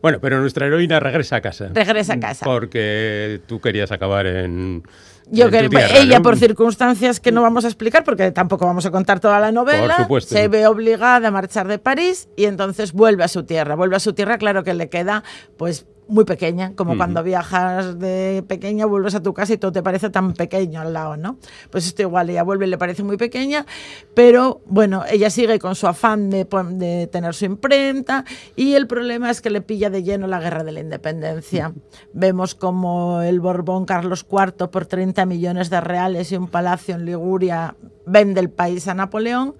Bueno, 0.00 0.20
pero 0.20 0.40
nuestra 0.40 0.68
heroína 0.68 1.00
regresa 1.00 1.34
a 1.34 1.40
casa. 1.40 1.70
Regresa 1.74 2.12
a 2.12 2.20
casa. 2.20 2.44
Porque 2.44 3.40
tú 3.48 3.60
querías 3.60 3.90
acabar 3.90 4.28
en, 4.28 4.84
yo 5.30 5.50
que 5.50 5.68
ella, 5.94 6.20
por 6.20 6.36
circunstancias 6.36 7.20
que 7.20 7.32
no 7.32 7.42
vamos 7.42 7.64
a 7.64 7.68
explicar, 7.68 8.04
porque 8.04 8.30
tampoco 8.30 8.66
vamos 8.66 8.86
a 8.86 8.90
contar 8.90 9.20
toda 9.20 9.40
la 9.40 9.52
novela, 9.52 10.08
se 10.20 10.48
ve 10.48 10.66
obligada 10.66 11.28
a 11.28 11.30
marchar 11.30 11.68
de 11.68 11.78
París 11.78 12.28
y 12.36 12.46
entonces 12.46 12.92
vuelve 12.92 13.24
a 13.24 13.28
su 13.28 13.44
tierra. 13.44 13.74
Vuelve 13.74 13.96
a 13.96 14.00
su 14.00 14.12
tierra, 14.12 14.38
claro 14.38 14.64
que 14.64 14.74
le 14.74 14.88
queda 14.88 15.24
pues 15.56 15.86
muy 16.08 16.24
pequeña, 16.24 16.72
como 16.74 16.96
cuando 16.96 17.22
viajas 17.22 17.98
de 17.98 18.42
pequeña, 18.48 18.86
vuelves 18.86 19.14
a 19.14 19.22
tu 19.22 19.34
casa 19.34 19.52
y 19.52 19.58
todo 19.58 19.72
te 19.72 19.82
parece 19.82 20.10
tan 20.10 20.32
pequeño 20.32 20.80
al 20.80 20.92
lado, 20.92 21.16
¿no? 21.16 21.38
Pues 21.70 21.86
esto 21.86 22.02
igual, 22.02 22.30
ella 22.30 22.42
vuelve 22.42 22.66
y 22.66 22.70
le 22.70 22.78
parece 22.78 23.02
muy 23.02 23.16
pequeña, 23.16 23.66
pero 24.14 24.62
bueno, 24.66 25.04
ella 25.10 25.30
sigue 25.30 25.58
con 25.58 25.74
su 25.74 25.86
afán 25.86 26.30
de, 26.30 26.46
de 26.72 27.06
tener 27.08 27.34
su 27.34 27.44
imprenta 27.44 28.24
y 28.56 28.74
el 28.74 28.86
problema 28.86 29.30
es 29.30 29.40
que 29.40 29.50
le 29.50 29.60
pilla 29.60 29.90
de 29.90 30.02
lleno 30.02 30.26
la 30.26 30.40
guerra 30.40 30.64
de 30.64 30.72
la 30.72 30.80
independencia. 30.80 31.72
Vemos 32.12 32.54
como 32.54 33.20
el 33.20 33.40
Borbón 33.40 33.84
Carlos 33.84 34.26
IV 34.30 34.68
por 34.68 34.86
30 34.86 35.26
millones 35.26 35.70
de 35.70 35.80
reales 35.80 36.32
y 36.32 36.36
un 36.36 36.48
palacio 36.48 36.94
en 36.94 37.04
Liguria 37.04 37.76
vende 38.06 38.40
el 38.40 38.50
país 38.50 38.88
a 38.88 38.94
Napoleón. 38.94 39.54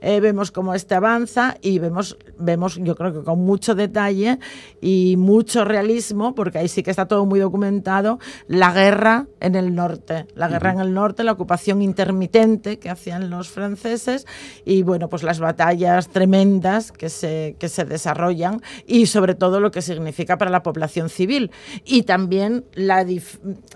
Eh, 0.00 0.20
vemos 0.20 0.50
cómo 0.50 0.74
este 0.74 0.94
avanza 0.94 1.56
y 1.62 1.78
vemos, 1.78 2.18
vemos, 2.38 2.76
yo 2.76 2.94
creo 2.94 3.12
que 3.12 3.22
con 3.22 3.44
mucho 3.44 3.74
detalle 3.74 4.38
y 4.80 5.16
mucho 5.16 5.64
realismo, 5.64 6.34
porque 6.34 6.58
ahí 6.58 6.68
sí 6.68 6.82
que 6.82 6.90
está 6.90 7.06
todo 7.06 7.24
muy 7.24 7.40
documentado, 7.40 8.18
la 8.46 8.72
guerra 8.72 9.26
en 9.40 9.54
el 9.54 9.74
norte, 9.74 10.26
la 10.34 10.48
guerra 10.48 10.72
en 10.72 10.80
el 10.80 10.92
norte, 10.92 11.24
la 11.24 11.32
ocupación 11.32 11.82
intermitente 11.82 12.78
que 12.78 12.90
hacían 12.90 13.30
los 13.30 13.48
franceses 13.48 14.26
y 14.64 14.82
bueno, 14.82 15.08
pues 15.08 15.22
las 15.22 15.40
batallas 15.40 16.08
tremendas 16.08 16.92
que 16.92 17.08
se, 17.08 17.56
que 17.58 17.68
se 17.68 17.84
desarrollan 17.84 18.60
y 18.86 19.06
sobre 19.06 19.34
todo 19.34 19.60
lo 19.60 19.70
que 19.70 19.82
significa 19.82 20.38
para 20.38 20.50
la 20.50 20.62
población 20.62 21.08
civil. 21.08 21.50
Y 21.84 22.02
también 22.02 22.64
la, 22.74 23.06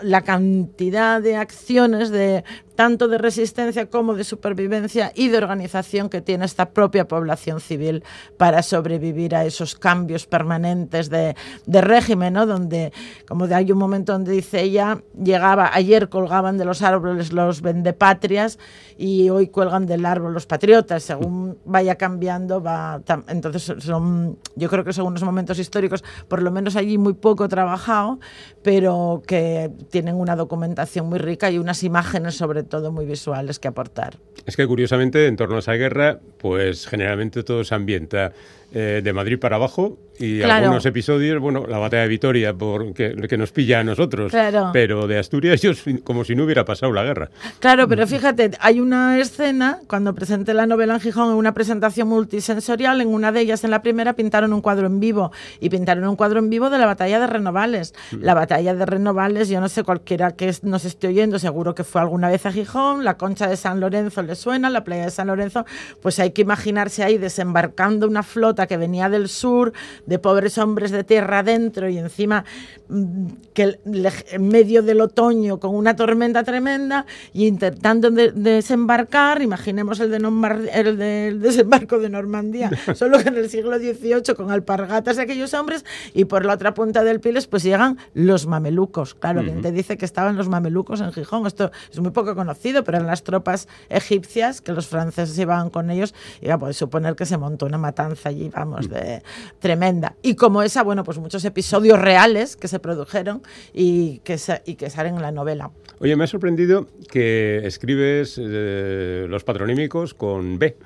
la 0.03 0.23
cantidad 0.23 1.21
de 1.21 1.37
acciones 1.37 2.11
de 2.11 2.45
tanto 2.81 3.09
de 3.09 3.19
resistencia 3.19 3.91
como 3.91 4.15
de 4.15 4.25
supervivencia 4.25 5.13
y 5.15 5.29
de 5.29 5.37
organización 5.37 6.09
que 6.09 6.23
tiene 6.23 6.47
esta 6.47 6.71
propia 6.71 7.07
población 7.07 7.61
civil 7.61 8.03
para 8.39 8.63
sobrevivir 8.63 9.35
a 9.35 9.45
esos 9.45 9.75
cambios 9.75 10.25
permanentes 10.25 11.11
de, 11.11 11.35
régimen, 11.67 12.33
¿no? 12.33 12.47
donde, 12.47 12.91
como 13.29 13.47
de 13.47 13.55
hay 13.55 13.71
un 13.71 13.77
momento 13.77 14.15
donde 14.15 14.33
dice 14.33 14.63
ella, 14.63 15.03
llegaba, 15.23 15.69
ayer 15.75 16.09
colgaban 16.09 16.57
de 16.57 16.65
los 16.65 16.81
árboles 16.81 17.35
los 17.35 17.61
vendepatrias 17.61 18.59
y 18.97 19.29
hoy 19.29 19.49
cuelgan 19.49 19.85
del 19.85 20.07
árbol 20.07 20.33
los 20.33 20.47
patriotas, 20.47 21.03
según 21.03 21.59
vaya 21.67 21.97
cambiando, 21.97 22.63
va, 22.63 23.03
entonces 23.29 23.75
son, 23.85 24.39
yo 24.57 24.71
creo 24.71 24.85
que 24.85 24.95
son 24.95 25.07
unos 25.07 25.23
momentos 25.23 25.59
históricos, 25.59 26.03
por 26.29 26.41
lo 26.41 26.51
menos 26.51 26.77
allí 26.77 26.97
muy 26.97 27.13
poco 27.13 27.47
trabajado, 27.47 28.21
pero 28.63 29.23
que 29.27 29.71
tienen 29.91 30.15
una 30.15 30.35
documentación 30.35 31.11
muy 31.11 31.19
rica 31.19 31.51
y 31.51 31.59
unas 31.59 31.83
imágenes 31.83 32.37
sobre 32.37 32.70
todo 32.71 32.91
muy 32.91 33.05
visuales 33.05 33.59
que 33.59 33.69
aportar. 33.69 34.17
Es 34.47 34.57
que 34.57 34.67
curiosamente 34.67 35.27
en 35.27 35.37
torno 35.37 35.57
a 35.57 35.59
esa 35.59 35.75
guerra, 35.75 36.21
pues 36.39 36.87
generalmente 36.87 37.43
todo 37.43 37.63
se 37.63 37.75
ambienta 37.75 38.33
eh, 38.73 39.01
de 39.03 39.13
Madrid 39.13 39.39
para 39.39 39.57
abajo 39.57 39.99
y 40.21 40.43
algunos 40.43 40.85
episodios, 40.85 41.41
bueno, 41.41 41.65
la 41.67 41.79
batalla 41.79 42.03
de 42.03 42.09
Vitoria 42.09 42.53
por, 42.53 42.93
que, 42.93 43.39
nos 43.39 43.53
pilla 43.53 43.81
a 43.81 43.85
nosotros, 43.85 44.33
pero 44.73 45.07
de 45.07 45.19
Asturias 45.19 45.63
como 46.05 46.25
si 46.25 46.35
no 46.35 46.45
hubiera 46.45 46.65
pasado 46.65 46.93
la 46.93 47.03
guerra. 47.03 47.31
Claro, 47.59 47.89
pero 47.89 48.07
fíjate, 48.07 48.51
hay 48.61 48.81
una 48.81 49.19
escena, 49.19 49.81
cuando 49.87 50.15
presenté 50.15 50.53
la 50.53 50.67
novela 50.67 50.95
en 50.95 51.01
Gijón, 51.01 51.31
en 51.31 51.37
una 51.37 51.55
presentación 51.55 52.09
multisensorial, 52.09 53.01
en 53.01 53.09
una 53.09 53.33
de 53.33 53.41
ellas, 53.41 53.65
en 53.65 53.71
la 53.71 53.81
primera, 53.81 54.13
pintaron 54.13 54.53
un 54.53 54.61
cuadro 54.61 54.87
en 54.87 55.01
vivo 55.01 55.33
y 55.59 55.71
pintaron 55.71 56.07
un 56.07 56.17
cuadro 56.17 56.39
en 56.39 56.51
vivo 56.51 56.69
de 56.69 56.79
la 56.79 56.87
batalla 56.87 57.19
de 57.19 57.27
Renovales. 57.27 57.95
Mm. 58.13 58.23
La 58.23 58.35
batalla 58.35 58.75
de 58.75 58.85
Renovales, 58.85 59.49
yo 59.49 59.61
no 59.61 59.71
sé 59.71 59.85
cualquiera 59.85 60.33
que 60.33 60.55
nos 60.63 60.85
esté 60.85 61.09
oyendo, 61.09 61.39
seguro 61.39 61.75
que 61.75 61.83
fue 61.83 62.03
alguna 62.03 62.29
vez 62.29 62.45
a 62.45 62.53
Gijón, 62.53 63.05
la 63.05 63.17
concha 63.17 63.49
de 63.49 63.57
San 63.57 63.81
Lorenzo 63.81 64.23
le 64.23 64.35
suena, 64.35 64.69
la 64.69 64.85
playa 64.85 65.05
de 65.07 65.11
San 65.11 65.29
Lorenzo, 65.29 65.65
pues 66.03 66.19
hay 66.19 66.33
que 66.33 66.43
imaginarse 66.43 67.03
ahí 67.03 67.17
desembarcando 67.17 68.07
una 68.07 68.23
flota 68.23 68.60
que 68.67 68.77
venía 68.77 69.09
del 69.09 69.29
sur, 69.29 69.73
de 70.07 70.19
pobres 70.19 70.59
hombres 70.59 70.91
de 70.91 71.05
tierra 71.05 71.41
adentro 71.41 71.89
y 71.89 71.99
encima 71.99 72.45
mm, 72.89 73.27
que 73.55 73.79
en 73.85 74.49
medio 74.49 74.83
del 74.83 75.01
otoño 75.01 75.59
con 75.59 75.75
una 75.75 75.97
tormenta 75.97 76.45
tremenda 76.45 77.07
y 77.33 77.47
intentando 77.47 78.11
desembarcar, 78.11 79.43
imaginemos 79.43 80.01
el, 80.01 80.11
de 80.11 81.29
el 81.29 81.41
desembarco 81.41 81.99
de 81.99 82.09
Normandía, 82.09 82.71
solo 82.95 83.19
que 83.19 83.29
en 83.29 83.37
el 83.37 83.51
siglo 83.51 83.79
XVIII 83.79 84.35
con 84.37 84.51
alpargatas 84.51 85.17
de 85.17 85.23
aquellos 85.23 85.55
hombres 85.55 85.85
y 86.15 86.25
por 86.25 86.45
la 86.45 86.55
otra 86.55 86.75
punta 86.75 87.05
del 87.05 87.21
Piles 87.21 87.47
pues 87.47 87.63
llegan 87.63 87.99
los 88.15 88.47
mamelucos. 88.47 89.15
Claro, 89.15 89.43
quien 89.43 89.63
te 89.63 89.73
dice 89.73 89.97
que 89.97 90.05
estaban 90.05 90.37
los 90.37 90.49
mamelucos 90.49 91.01
en 91.01 91.13
Gijón, 91.13 91.47
esto 91.47 91.71
es 91.91 92.01
muy 92.01 92.11
poco 92.11 92.35
conocido, 92.35 92.85
pero 92.85 92.99
eran 92.99 93.07
las 93.07 93.23
tropas 93.23 93.69
egipcias 93.89 94.61
que 94.61 94.73
los 94.73 94.87
franceses 94.87 95.39
iban 95.39 95.71
con 95.71 95.91
ellos 95.91 96.15
y 96.41 96.47
ya 96.47 96.59
puedes 96.59 96.77
suponer 96.77 97.15
que 97.17 97.27
se 97.27 97.37
montó 97.37 97.67
una 97.67 97.79
matanza 97.79 98.29
allí 98.29 98.50
vamos, 98.51 98.89
de 98.89 99.23
tremenda. 99.59 100.15
Y 100.23 100.35
como 100.35 100.63
esa, 100.63 100.83
bueno, 100.83 101.05
pues 101.05 101.19
muchos 101.19 101.45
episodios 101.45 101.99
reales 101.99 102.57
que 102.57 102.69
se 102.69 102.79
produjeron 102.79 103.43
y 103.73 104.19
que, 104.19 104.39
y 104.67 104.75
que 104.75 104.91
salen 104.91 105.17
en 105.17 105.23
la 105.23 105.33
novela. 105.33 105.71
Oye, 105.99 106.17
me 106.17 106.25
ha 106.25 106.27
sorprendido 106.27 106.89
que 107.11 107.61
escribes 107.65 108.41
eh, 108.43 109.27
los 109.29 109.45
patronímicos 109.45 110.15
con 110.15 110.59
B. 110.59 110.77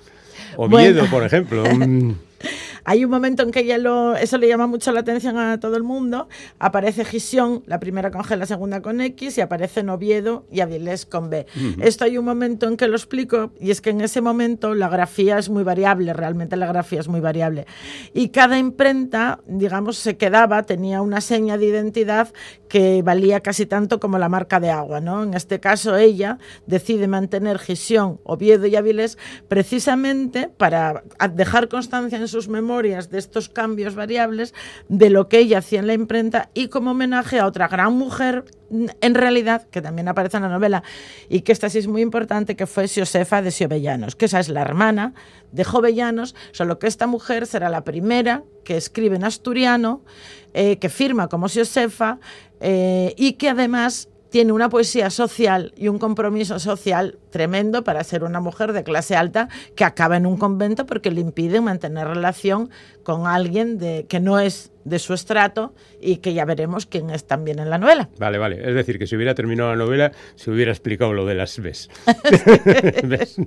Oviedo, 0.57 1.07
por 1.11 1.25
ejemplo. 1.25 1.65
hay 2.85 3.05
un 3.05 3.11
momento 3.11 3.43
en 3.43 3.51
que 3.51 3.61
ella 3.61 3.79
lo, 3.79 4.15
eso 4.15 4.37
le 4.37 4.47
llama 4.47 4.67
mucho 4.67 4.93
la 4.93 5.01
atención 5.01 5.39
a 5.39 5.59
todo 5.59 5.77
el 5.77 5.83
mundo. 5.83 6.29
Aparece 6.59 7.05
Gisión, 7.05 7.63
la 7.67 7.81
primera 7.81 8.11
con 8.11 8.23
G, 8.23 8.37
la 8.37 8.47
segunda 8.47 8.83
con 8.83 9.01
X, 9.01 9.39
y 9.39 9.41
aparece 9.41 9.81
Oviedo 9.89 10.45
y 10.51 10.61
Avilés 10.61 11.07
con 11.07 11.31
B. 11.31 11.47
Esto 11.81 12.05
hay 12.05 12.19
un 12.19 12.25
momento 12.25 12.69
en 12.69 12.77
que 12.77 12.87
lo 12.87 12.97
explico, 12.97 13.53
y 13.59 13.71
es 13.71 13.81
que 13.81 13.91
en 13.91 14.03
ese 14.03 14.21
momento 14.21 14.75
la 14.75 14.89
grafía 14.89 15.39
es 15.39 15.49
muy 15.49 15.63
variable, 15.63 16.13
realmente 16.13 16.57
la 16.57 16.67
grafía 16.67 17.01
es 17.01 17.09
muy 17.09 17.21
variable. 17.21 17.67
Y 18.13 18.29
cada 18.29 18.59
imprenta, 18.59 19.41
digamos, 19.47 19.97
se 19.97 20.17
quedaba, 20.17 20.63
tenía 20.65 21.01
una 21.01 21.21
seña 21.21 21.57
de 21.57 21.67
identidad 21.67 22.33
que 22.69 23.03
valía 23.03 23.41
casi 23.41 23.67
tanto 23.67 24.01
como 24.01 24.19
la 24.19 24.29
marca 24.29 24.61
de 24.61 24.71
agua. 24.71 25.01
¿no? 25.01 25.23
En 25.23 25.35
este 25.35 25.61
caso, 25.61 25.97
ella 25.97 26.39
decide 26.67 27.09
mantener 27.09 27.59
Gisión, 27.59 28.21
Oviedo 28.25 28.67
y 28.67 28.77
Avilés 28.77 29.17
precisamente 29.49 30.49
para 30.49 31.05
dejar 31.33 31.69
constancia 31.69 32.19
en 32.19 32.29
sus 32.29 32.49
memorias 32.49 32.74
de 32.83 33.19
estos 33.19 33.49
cambios 33.49 33.95
variables, 33.95 34.53
de 34.89 35.09
lo 35.09 35.29
que 35.29 35.39
ella 35.39 35.59
hacía 35.59 35.79
en 35.79 35.87
la 35.87 35.95
imprenta 35.95 36.51
y 36.55 36.69
como 36.69 36.91
homenaje 36.91 37.39
a 37.39 37.47
otra 37.47 37.69
gran 37.69 37.95
mujer 37.95 38.45
en 39.01 39.15
realidad, 39.15 39.69
que 39.71 39.81
también 39.81 40.09
aparece 40.09 40.39
en 40.39 40.43
la 40.43 40.49
novela, 40.49 40.83
y 41.29 41.43
que 41.43 41.53
esta 41.53 41.69
sí 41.71 41.79
es 41.79 41.87
muy 41.87 42.03
importante, 42.03 42.57
que 42.57 42.67
fue 42.67 42.89
Josefa 42.89 43.41
de 43.43 43.53
Siovellanos, 43.53 44.17
que 44.17 44.25
esa 44.25 44.41
es 44.41 44.49
la 44.49 44.63
hermana 44.63 45.15
de 45.53 45.63
Jovellanos, 45.63 46.35
solo 46.51 46.81
que 46.81 46.89
esta 46.89 47.07
mujer 47.07 47.47
será 47.47 47.69
la 47.69 47.85
primera 47.85 48.43
que 48.65 48.77
escribe 48.77 49.15
en 49.15 49.25
asturiano, 49.25 50.03
eh, 50.55 50.79
que 50.79 50.89
firma 50.89 51.29
como 51.29 51.47
Josefa, 51.49 52.19
eh, 52.61 53.15
y 53.17 53.35
que 53.35 53.51
además 53.51 54.09
tiene 54.35 54.51
una 54.51 54.69
poesía 54.69 55.11
social 55.11 55.73
y 55.77 55.87
un 55.87 56.01
compromiso 56.01 56.59
social 56.59 57.21
tremendo 57.31 57.85
para 57.85 58.03
ser 58.03 58.25
una 58.25 58.41
mujer 58.41 58.73
de 58.73 58.83
clase 58.83 59.15
alta 59.15 59.49
que 59.77 59.85
acaba 59.85 60.17
en 60.17 60.27
un 60.27 60.39
convento 60.39 60.87
porque 60.87 61.13
le 61.13 61.21
impide 61.21 61.61
mantener 61.61 62.09
relación 62.09 62.69
con 63.05 63.29
alguien 63.29 63.79
de, 63.79 64.07
que 64.09 64.19
no 64.19 64.41
es 64.41 64.73
de 64.85 64.99
su 64.99 65.15
estrato 65.15 65.75
y 66.01 66.17
que 66.17 66.35
ya 66.35 66.45
veremos 66.45 66.87
quién 66.87 67.11
es 67.11 67.27
también 67.27 67.59
en 67.59 67.71
la 67.71 67.79
novela. 67.79 68.09
Vale, 68.19 68.39
vale. 68.39 68.69
Es 68.69 68.75
decir, 68.75 68.99
que 68.99 69.07
si 69.07 69.17
hubiera 69.17 69.35
terminado 69.35 69.71
la 69.71 69.77
novela, 69.77 70.13
se 70.37 70.51
hubiera 70.51 70.71
explicado 70.71 71.13
lo 71.13 71.27
de 71.27 71.35
las 71.35 71.59
ves. 71.63 71.89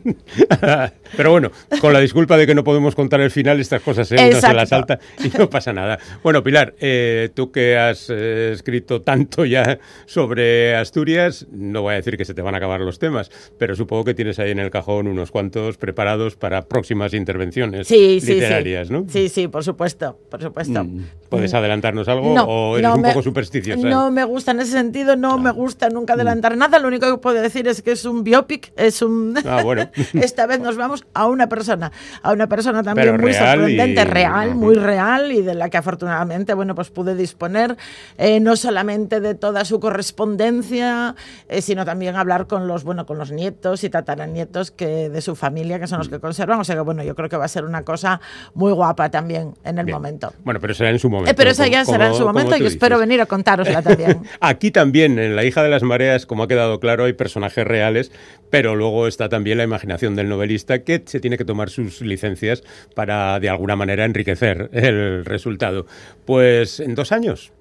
Pero 1.18 1.32
bueno, 1.32 1.52
con 1.80 1.94
la 1.94 2.00
disculpa 2.00 2.38
de 2.38 2.48
que 2.48 2.56
no 2.56 2.64
podemos 2.64 2.96
contar 2.96 3.22
el 3.22 3.32
final, 3.32 3.60
estas 3.60 3.82
cosas 3.82 4.12
¿eh? 4.12 4.30
no 4.32 4.40
se 4.42 4.54
las 4.54 4.70
salta 4.70 5.00
y 5.24 5.30
no 5.38 5.50
pasa 5.50 5.74
nada. 5.74 6.00
Bueno, 6.24 6.44
Pilar, 6.44 6.76
eh, 6.80 7.30
tú 7.34 7.52
que 7.52 7.78
has 7.78 8.10
eh, 8.10 8.52
escrito 8.54 9.02
tanto 9.02 9.46
ya 9.46 9.80
sobre 10.06 10.76
Asturias, 10.76 11.48
no 11.52 11.84
voy 11.84 11.94
a 11.94 11.98
decir 11.98 12.18
que 12.18 12.26
se 12.26 12.34
te 12.34 12.42
van 12.42 12.56
a 12.56 12.58
acabar 12.58 12.82
los 12.82 13.00
temas, 13.00 13.32
pero 13.58 13.76
supongo 13.76 14.06
que 14.06 14.14
tienes 14.14 14.40
ahí 14.40 14.52
en 14.52 14.60
el 14.60 14.70
cajón 14.70 15.08
unos 15.08 15.32
cuantos 15.32 15.78
preparados 15.78 16.36
para 16.36 16.66
próximas 16.68 17.14
intervenciones 17.14 17.90
literarias, 17.90 18.88
sí. 18.88 18.94
¿no? 18.94 19.06
Sí, 19.08 19.30
sí, 19.30 19.48
por 19.48 19.64
supuesto, 19.64 20.20
por 20.30 20.42
supuesto. 20.42 20.84
Mm. 20.84 21.06
¿Puedes 21.30 21.54
adelantarnos 21.54 22.08
algo 22.08 22.34
o 22.34 22.78
eres 22.78 22.92
un 22.92 23.04
poco 23.04 23.22
supersticiosa? 23.22 23.88
No 23.88 24.12
me 24.12 24.24
gusta 24.24 24.52
en 24.52 24.62
ese 24.62 24.72
sentido, 24.72 25.16
no 25.16 25.38
me 25.38 25.52
gusta 25.52 25.90
nunca 25.90 26.14
mm. 26.14 26.18
adelantar 26.18 26.58
nada. 26.58 26.80
Lo 26.80 26.88
único 26.88 27.10
que 27.12 27.18
puedo 27.18 27.42
decir 27.42 27.68
es 27.68 27.82
que 27.82 27.92
es 27.92 28.06
un 28.06 28.24
biopic, 28.24 28.72
es 28.78 29.02
un... 29.02 29.36
Ah, 29.46 29.62
bueno. 29.64 29.90
Esta 30.14 30.46
vez 30.46 30.60
nos 30.60 30.78
vamos 30.78 31.06
a 31.14 31.28
una 31.28 31.50
persona, 31.50 31.92
a 32.22 32.32
una 32.32 32.48
persona 32.48 32.84
también 32.84 33.20
muy 33.20 33.34
sorprendente, 33.34 34.06
real, 34.06 34.56
muy 34.56 34.76
real 34.76 35.32
y 35.32 35.42
de 35.42 35.54
la 35.54 35.70
que 35.70 35.78
afortunadamente, 35.78 36.54
bueno, 36.54 36.76
pues 36.76 36.90
pude 36.90 37.16
disponer 37.16 37.78
eh, 38.18 38.40
no 38.40 38.56
solamente 38.56 39.20
de 39.20 39.36
toda 39.36 39.66
su 39.66 39.80
correspondencia, 39.80 41.16
eh, 41.50 41.62
sino 41.62 41.86
también 41.86 42.16
hablar 42.16 42.48
con 42.48 42.68
los, 42.68 42.84
bueno, 42.84 43.06
con 43.06 43.18
los 43.18 43.32
nietos 43.32 43.84
y 43.84 43.90
tataranietos 43.90 44.72
que 44.72 45.10
de 45.10 45.22
su 45.22 45.36
familia, 45.36 45.80
que 45.80 45.88
son 45.88 46.00
los 46.00 46.10
que 46.10 46.20
conservan. 46.20 46.60
O 46.60 46.64
sea 46.64 46.76
que, 46.76 46.82
bueno, 46.82 47.04
yo 47.04 47.16
creo 47.16 47.30
que 47.30 47.38
va 47.38 47.46
a 47.46 47.50
ser 47.50 47.66
una 47.66 47.84
cosa 47.84 48.22
muy 48.54 48.72
guapa 48.72 49.10
también 49.10 49.54
en 49.64 49.78
el 49.78 49.88
momento. 49.88 50.34
Bueno, 50.44 50.60
pero 50.60 50.74
será 50.74 50.90
en 50.90 51.00
su 51.00 51.10
momento. 51.10 51.17
Eh, 51.26 51.34
pero 51.36 51.52
esa 51.52 51.68
ya 51.68 51.86
será 51.86 52.08
en 52.08 52.16
su 52.16 52.26
momento 52.26 52.58
y 52.58 52.66
espero 52.66 53.00
venir 53.00 53.22
a 53.22 53.26
contárosla 53.26 53.82
también. 53.82 54.24
Aquí 54.40 54.72
también, 54.72 55.20
en 55.20 55.36
La 55.36 55.46
hija 55.46 55.64
de 55.64 55.70
las 55.70 55.84
mareas, 55.84 56.26
como 56.26 56.44
ha 56.44 56.48
quedado 56.48 56.80
claro, 56.80 57.06
hay 57.06 57.14
personajes 57.14 57.66
reales, 57.66 58.12
pero 58.50 58.76
luego 58.76 59.08
está 59.08 59.30
también 59.30 59.58
la 59.58 59.64
imaginación 59.64 60.16
del 60.16 60.30
novelista 60.30 60.84
que 60.84 61.02
se 61.06 61.20
tiene 61.20 61.38
que 61.38 61.46
tomar 61.46 61.70
sus 61.70 62.02
licencias 62.02 62.64
para, 62.96 63.40
de 63.40 63.50
alguna 63.50 63.76
manera, 63.76 64.06
enriquecer 64.06 64.70
el 64.74 65.26
resultado. 65.26 65.86
Pues 66.26 66.80
en 66.80 66.96
dos 66.96 67.12
años 67.12 67.52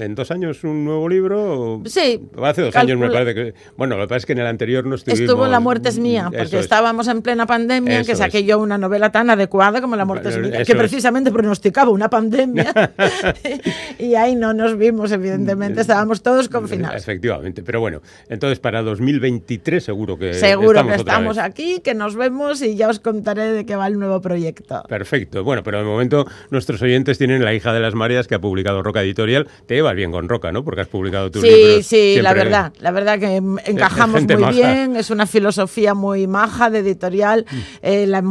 en 0.00 0.14
dos 0.14 0.30
años 0.30 0.64
un 0.64 0.84
nuevo 0.84 1.08
libro. 1.08 1.82
Sí. 1.86 2.20
Hace 2.42 2.62
dos 2.62 2.76
años 2.76 2.98
me 2.98 3.10
parece 3.10 3.34
que. 3.34 3.54
Bueno, 3.76 3.96
lo 3.96 4.04
que 4.04 4.08
pasa 4.08 4.18
es 4.18 4.26
que 4.26 4.32
en 4.32 4.38
el 4.38 4.46
anterior 4.46 4.86
no 4.86 4.94
estuvimos. 4.94 5.20
Estuvo 5.20 5.46
La 5.46 5.60
muerte 5.60 5.88
es 5.88 5.98
mía, 5.98 6.30
porque 6.36 6.58
estábamos 6.58 7.08
en 7.08 7.22
plena 7.22 7.46
pandemia, 7.46 8.04
que 8.04 8.16
saqué 8.16 8.44
yo 8.44 8.58
una 8.58 8.78
novela 8.78 9.12
tan 9.12 9.30
adecuada 9.30 9.80
como 9.80 9.96
La 9.96 10.04
muerte 10.04 10.30
es 10.30 10.38
mía, 10.38 10.64
que 10.64 10.74
precisamente 10.74 11.30
pronosticaba 11.30 11.90
una 11.90 12.08
pandemia. 12.10 12.72
y 13.98 14.14
ahí 14.14 14.34
no 14.34 14.52
nos 14.52 14.76
vimos, 14.76 15.12
evidentemente, 15.12 15.80
estábamos 15.80 16.22
todos 16.22 16.48
confinados. 16.48 16.96
Efectivamente, 16.96 17.62
pero 17.62 17.80
bueno, 17.80 18.00
entonces 18.28 18.58
para 18.60 18.82
2023 18.82 19.82
seguro 19.82 20.18
que. 20.18 20.34
Seguro 20.34 20.80
estamos 20.80 20.92
que 20.92 20.98
estamos 20.98 21.38
aquí, 21.38 21.80
que 21.80 21.94
nos 21.94 22.16
vemos 22.16 22.62
y 22.62 22.76
ya 22.76 22.88
os 22.88 23.00
contaré 23.00 23.52
de 23.52 23.66
qué 23.66 23.76
va 23.76 23.86
el 23.86 23.98
nuevo 23.98 24.20
proyecto. 24.20 24.82
Perfecto. 24.88 25.44
Bueno, 25.44 25.62
pero 25.62 25.78
de 25.78 25.84
momento 25.84 26.26
nuestros 26.50 26.80
oyentes 26.82 27.18
tienen 27.18 27.44
La 27.44 27.54
hija 27.54 27.72
de 27.72 27.80
las 27.80 27.94
Mareas 27.94 28.26
que 28.26 28.34
ha 28.34 28.40
publicado 28.40 28.82
Roca 28.82 29.02
Editorial. 29.02 29.48
Te 29.66 29.80
va 29.82 29.89
bien 29.92 30.10
con 30.12 30.28
Roca, 30.28 30.52
¿no? 30.52 30.64
Porque 30.64 30.82
has 30.82 30.88
publicado 30.88 31.30
tus 31.30 31.42
sí, 31.42 31.48
libros. 31.48 31.86
Sí, 31.86 32.14
sí, 32.14 32.22
la 32.22 32.34
verdad. 32.34 32.72
La 32.78 32.90
verdad 32.90 33.18
que 33.18 33.36
encajamos 33.36 34.22
muy 34.22 34.52
bien. 34.52 34.96
Es 34.96 35.10
una 35.10 35.26
filosofía 35.26 35.94
muy 35.94 36.26
maja 36.26 36.70
de 36.70 36.80
editorial. 36.80 37.46
Mm. 37.50 37.56
Eh, 37.82 38.06
la, 38.06 38.22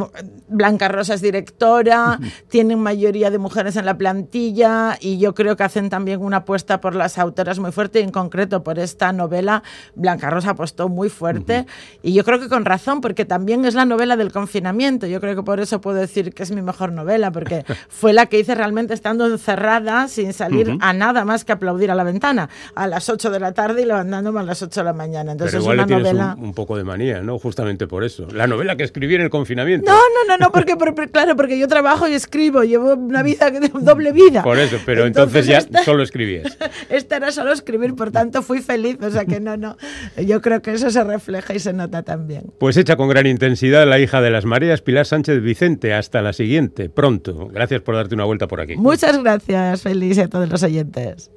Blanca 0.47 0.87
Rosa 0.87 1.13
es 1.13 1.21
directora. 1.21 2.19
tienen 2.49 2.79
mayoría 2.79 3.29
de 3.31 3.37
mujeres 3.37 3.75
en 3.75 3.85
la 3.85 3.97
plantilla. 3.97 4.97
Y 4.99 5.19
yo 5.19 5.33
creo 5.33 5.55
que 5.55 5.63
hacen 5.63 5.89
también 5.89 6.21
una 6.21 6.37
apuesta 6.37 6.81
por 6.81 6.95
las 6.95 7.17
autoras 7.17 7.59
muy 7.59 7.71
fuerte. 7.71 7.99
Y 7.99 8.03
en 8.03 8.11
concreto 8.11 8.63
por 8.63 8.79
esta 8.79 9.11
novela, 9.11 9.63
Blanca 9.95 10.29
Rosa 10.29 10.51
apostó 10.51 10.89
muy 10.89 11.09
fuerte. 11.09 11.65
Y 12.01 12.13
yo 12.13 12.23
creo 12.23 12.39
que 12.39 12.49
con 12.49 12.65
razón, 12.65 13.01
porque 13.01 13.25
también 13.25 13.65
es 13.65 13.73
la 13.73 13.85
novela 13.85 14.17
del 14.17 14.31
confinamiento. 14.31 15.07
Yo 15.07 15.19
creo 15.21 15.35
que 15.35 15.43
por 15.43 15.59
eso 15.59 15.81
puedo 15.81 15.97
decir 15.97 16.33
que 16.33 16.43
es 16.43 16.51
mi 16.51 16.61
mejor 16.61 16.91
novela, 16.91 17.31
porque 17.31 17.63
fue 17.89 18.13
la 18.13 18.25
que 18.25 18.39
hice 18.39 18.55
realmente 18.55 18.93
estando 18.93 19.25
encerrada, 19.27 20.07
sin 20.07 20.33
salir 20.33 20.77
a 20.81 20.93
nada 20.93 21.25
más 21.25 21.45
que 21.49 21.53
aplaudir 21.53 21.89
a 21.89 21.95
la 21.95 22.03
ventana 22.03 22.47
a 22.75 22.87
las 22.87 23.09
8 23.09 23.31
de 23.31 23.39
la 23.39 23.53
tarde 23.53 23.81
y 23.81 23.85
levantándome 23.85 24.39
a 24.39 24.43
las 24.43 24.61
8 24.61 24.81
de 24.81 24.83
la 24.83 24.93
mañana. 24.93 25.31
Entonces 25.31 25.53
Pero 25.53 25.63
igual 25.63 25.79
es 25.79 25.85
una 25.85 25.97
le 25.97 26.03
novela. 26.03 26.35
Un, 26.37 26.43
un, 26.45 26.53
poco 26.53 26.77
de 26.77 26.83
manía, 26.83 27.21
¿no? 27.21 27.39
Justamente 27.39 27.87
por 27.87 28.03
eso. 28.03 28.27
La 28.31 28.45
novela 28.45 28.75
que 28.75 28.83
escribí 28.83 29.15
en 29.15 29.21
el 29.21 29.31
confinamiento. 29.31 29.91
No, 29.91 29.97
no, 29.97 30.27
no, 30.27 30.37
no, 30.37 30.51
porque, 30.51 30.77
claro, 31.11 31.35
porque 31.35 31.57
yo 31.57 31.67
trabajo 31.67 32.07
y 32.07 32.13
escribo, 32.13 32.63
llevo 32.63 32.93
una 32.93 33.23
vida, 33.23 33.51
doble 33.81 34.11
vida. 34.11 34.43
Por 34.43 34.59
eso, 34.59 34.77
pero 34.85 35.05
entonces, 35.05 35.47
ya 35.47 35.61
solo 35.83 36.03
escribías. 36.03 36.57
Esta 36.89 37.17
era 37.17 37.31
solo 37.31 37.51
escribir, 37.51 37.95
por 37.95 38.11
tanto 38.11 38.43
fui 38.43 38.61
feliz, 38.61 38.97
o 39.01 39.09
sea 39.09 39.25
que 39.25 39.39
no, 39.39 39.57
no. 39.57 39.75
Yo 40.17 40.41
creo 40.41 40.61
que 40.61 40.73
eso 40.73 40.91
se 40.91 41.03
refleja 41.03 41.55
y 41.55 41.59
se 41.59 41.73
nota 41.73 42.03
también. 42.03 42.43
Pues 42.59 42.77
hecha 42.77 42.95
con 42.95 43.09
gran 43.09 43.25
intensidad 43.25 43.87
la 43.87 43.99
hija 43.99 44.21
de 44.21 44.29
las 44.29 44.45
mareas, 44.45 44.81
Pilar 44.81 45.05
Sánchez 45.05 45.41
Vicente. 45.41 45.93
Hasta 45.93 46.21
la 46.21 46.33
siguiente, 46.33 46.89
pronto. 46.89 47.47
Gracias 47.47 47.81
por 47.81 47.95
darte 47.95 48.13
una 48.15 48.25
vuelta 48.25 48.47
por 48.47 48.61
aquí. 48.61 48.75
Muchas 48.75 49.21
gracias, 49.21 49.81
Feliz, 49.81 50.17
y 50.17 50.21
a 50.21 50.27
todos 50.27 50.49
los 50.49 50.61
oyentes. 50.63 51.31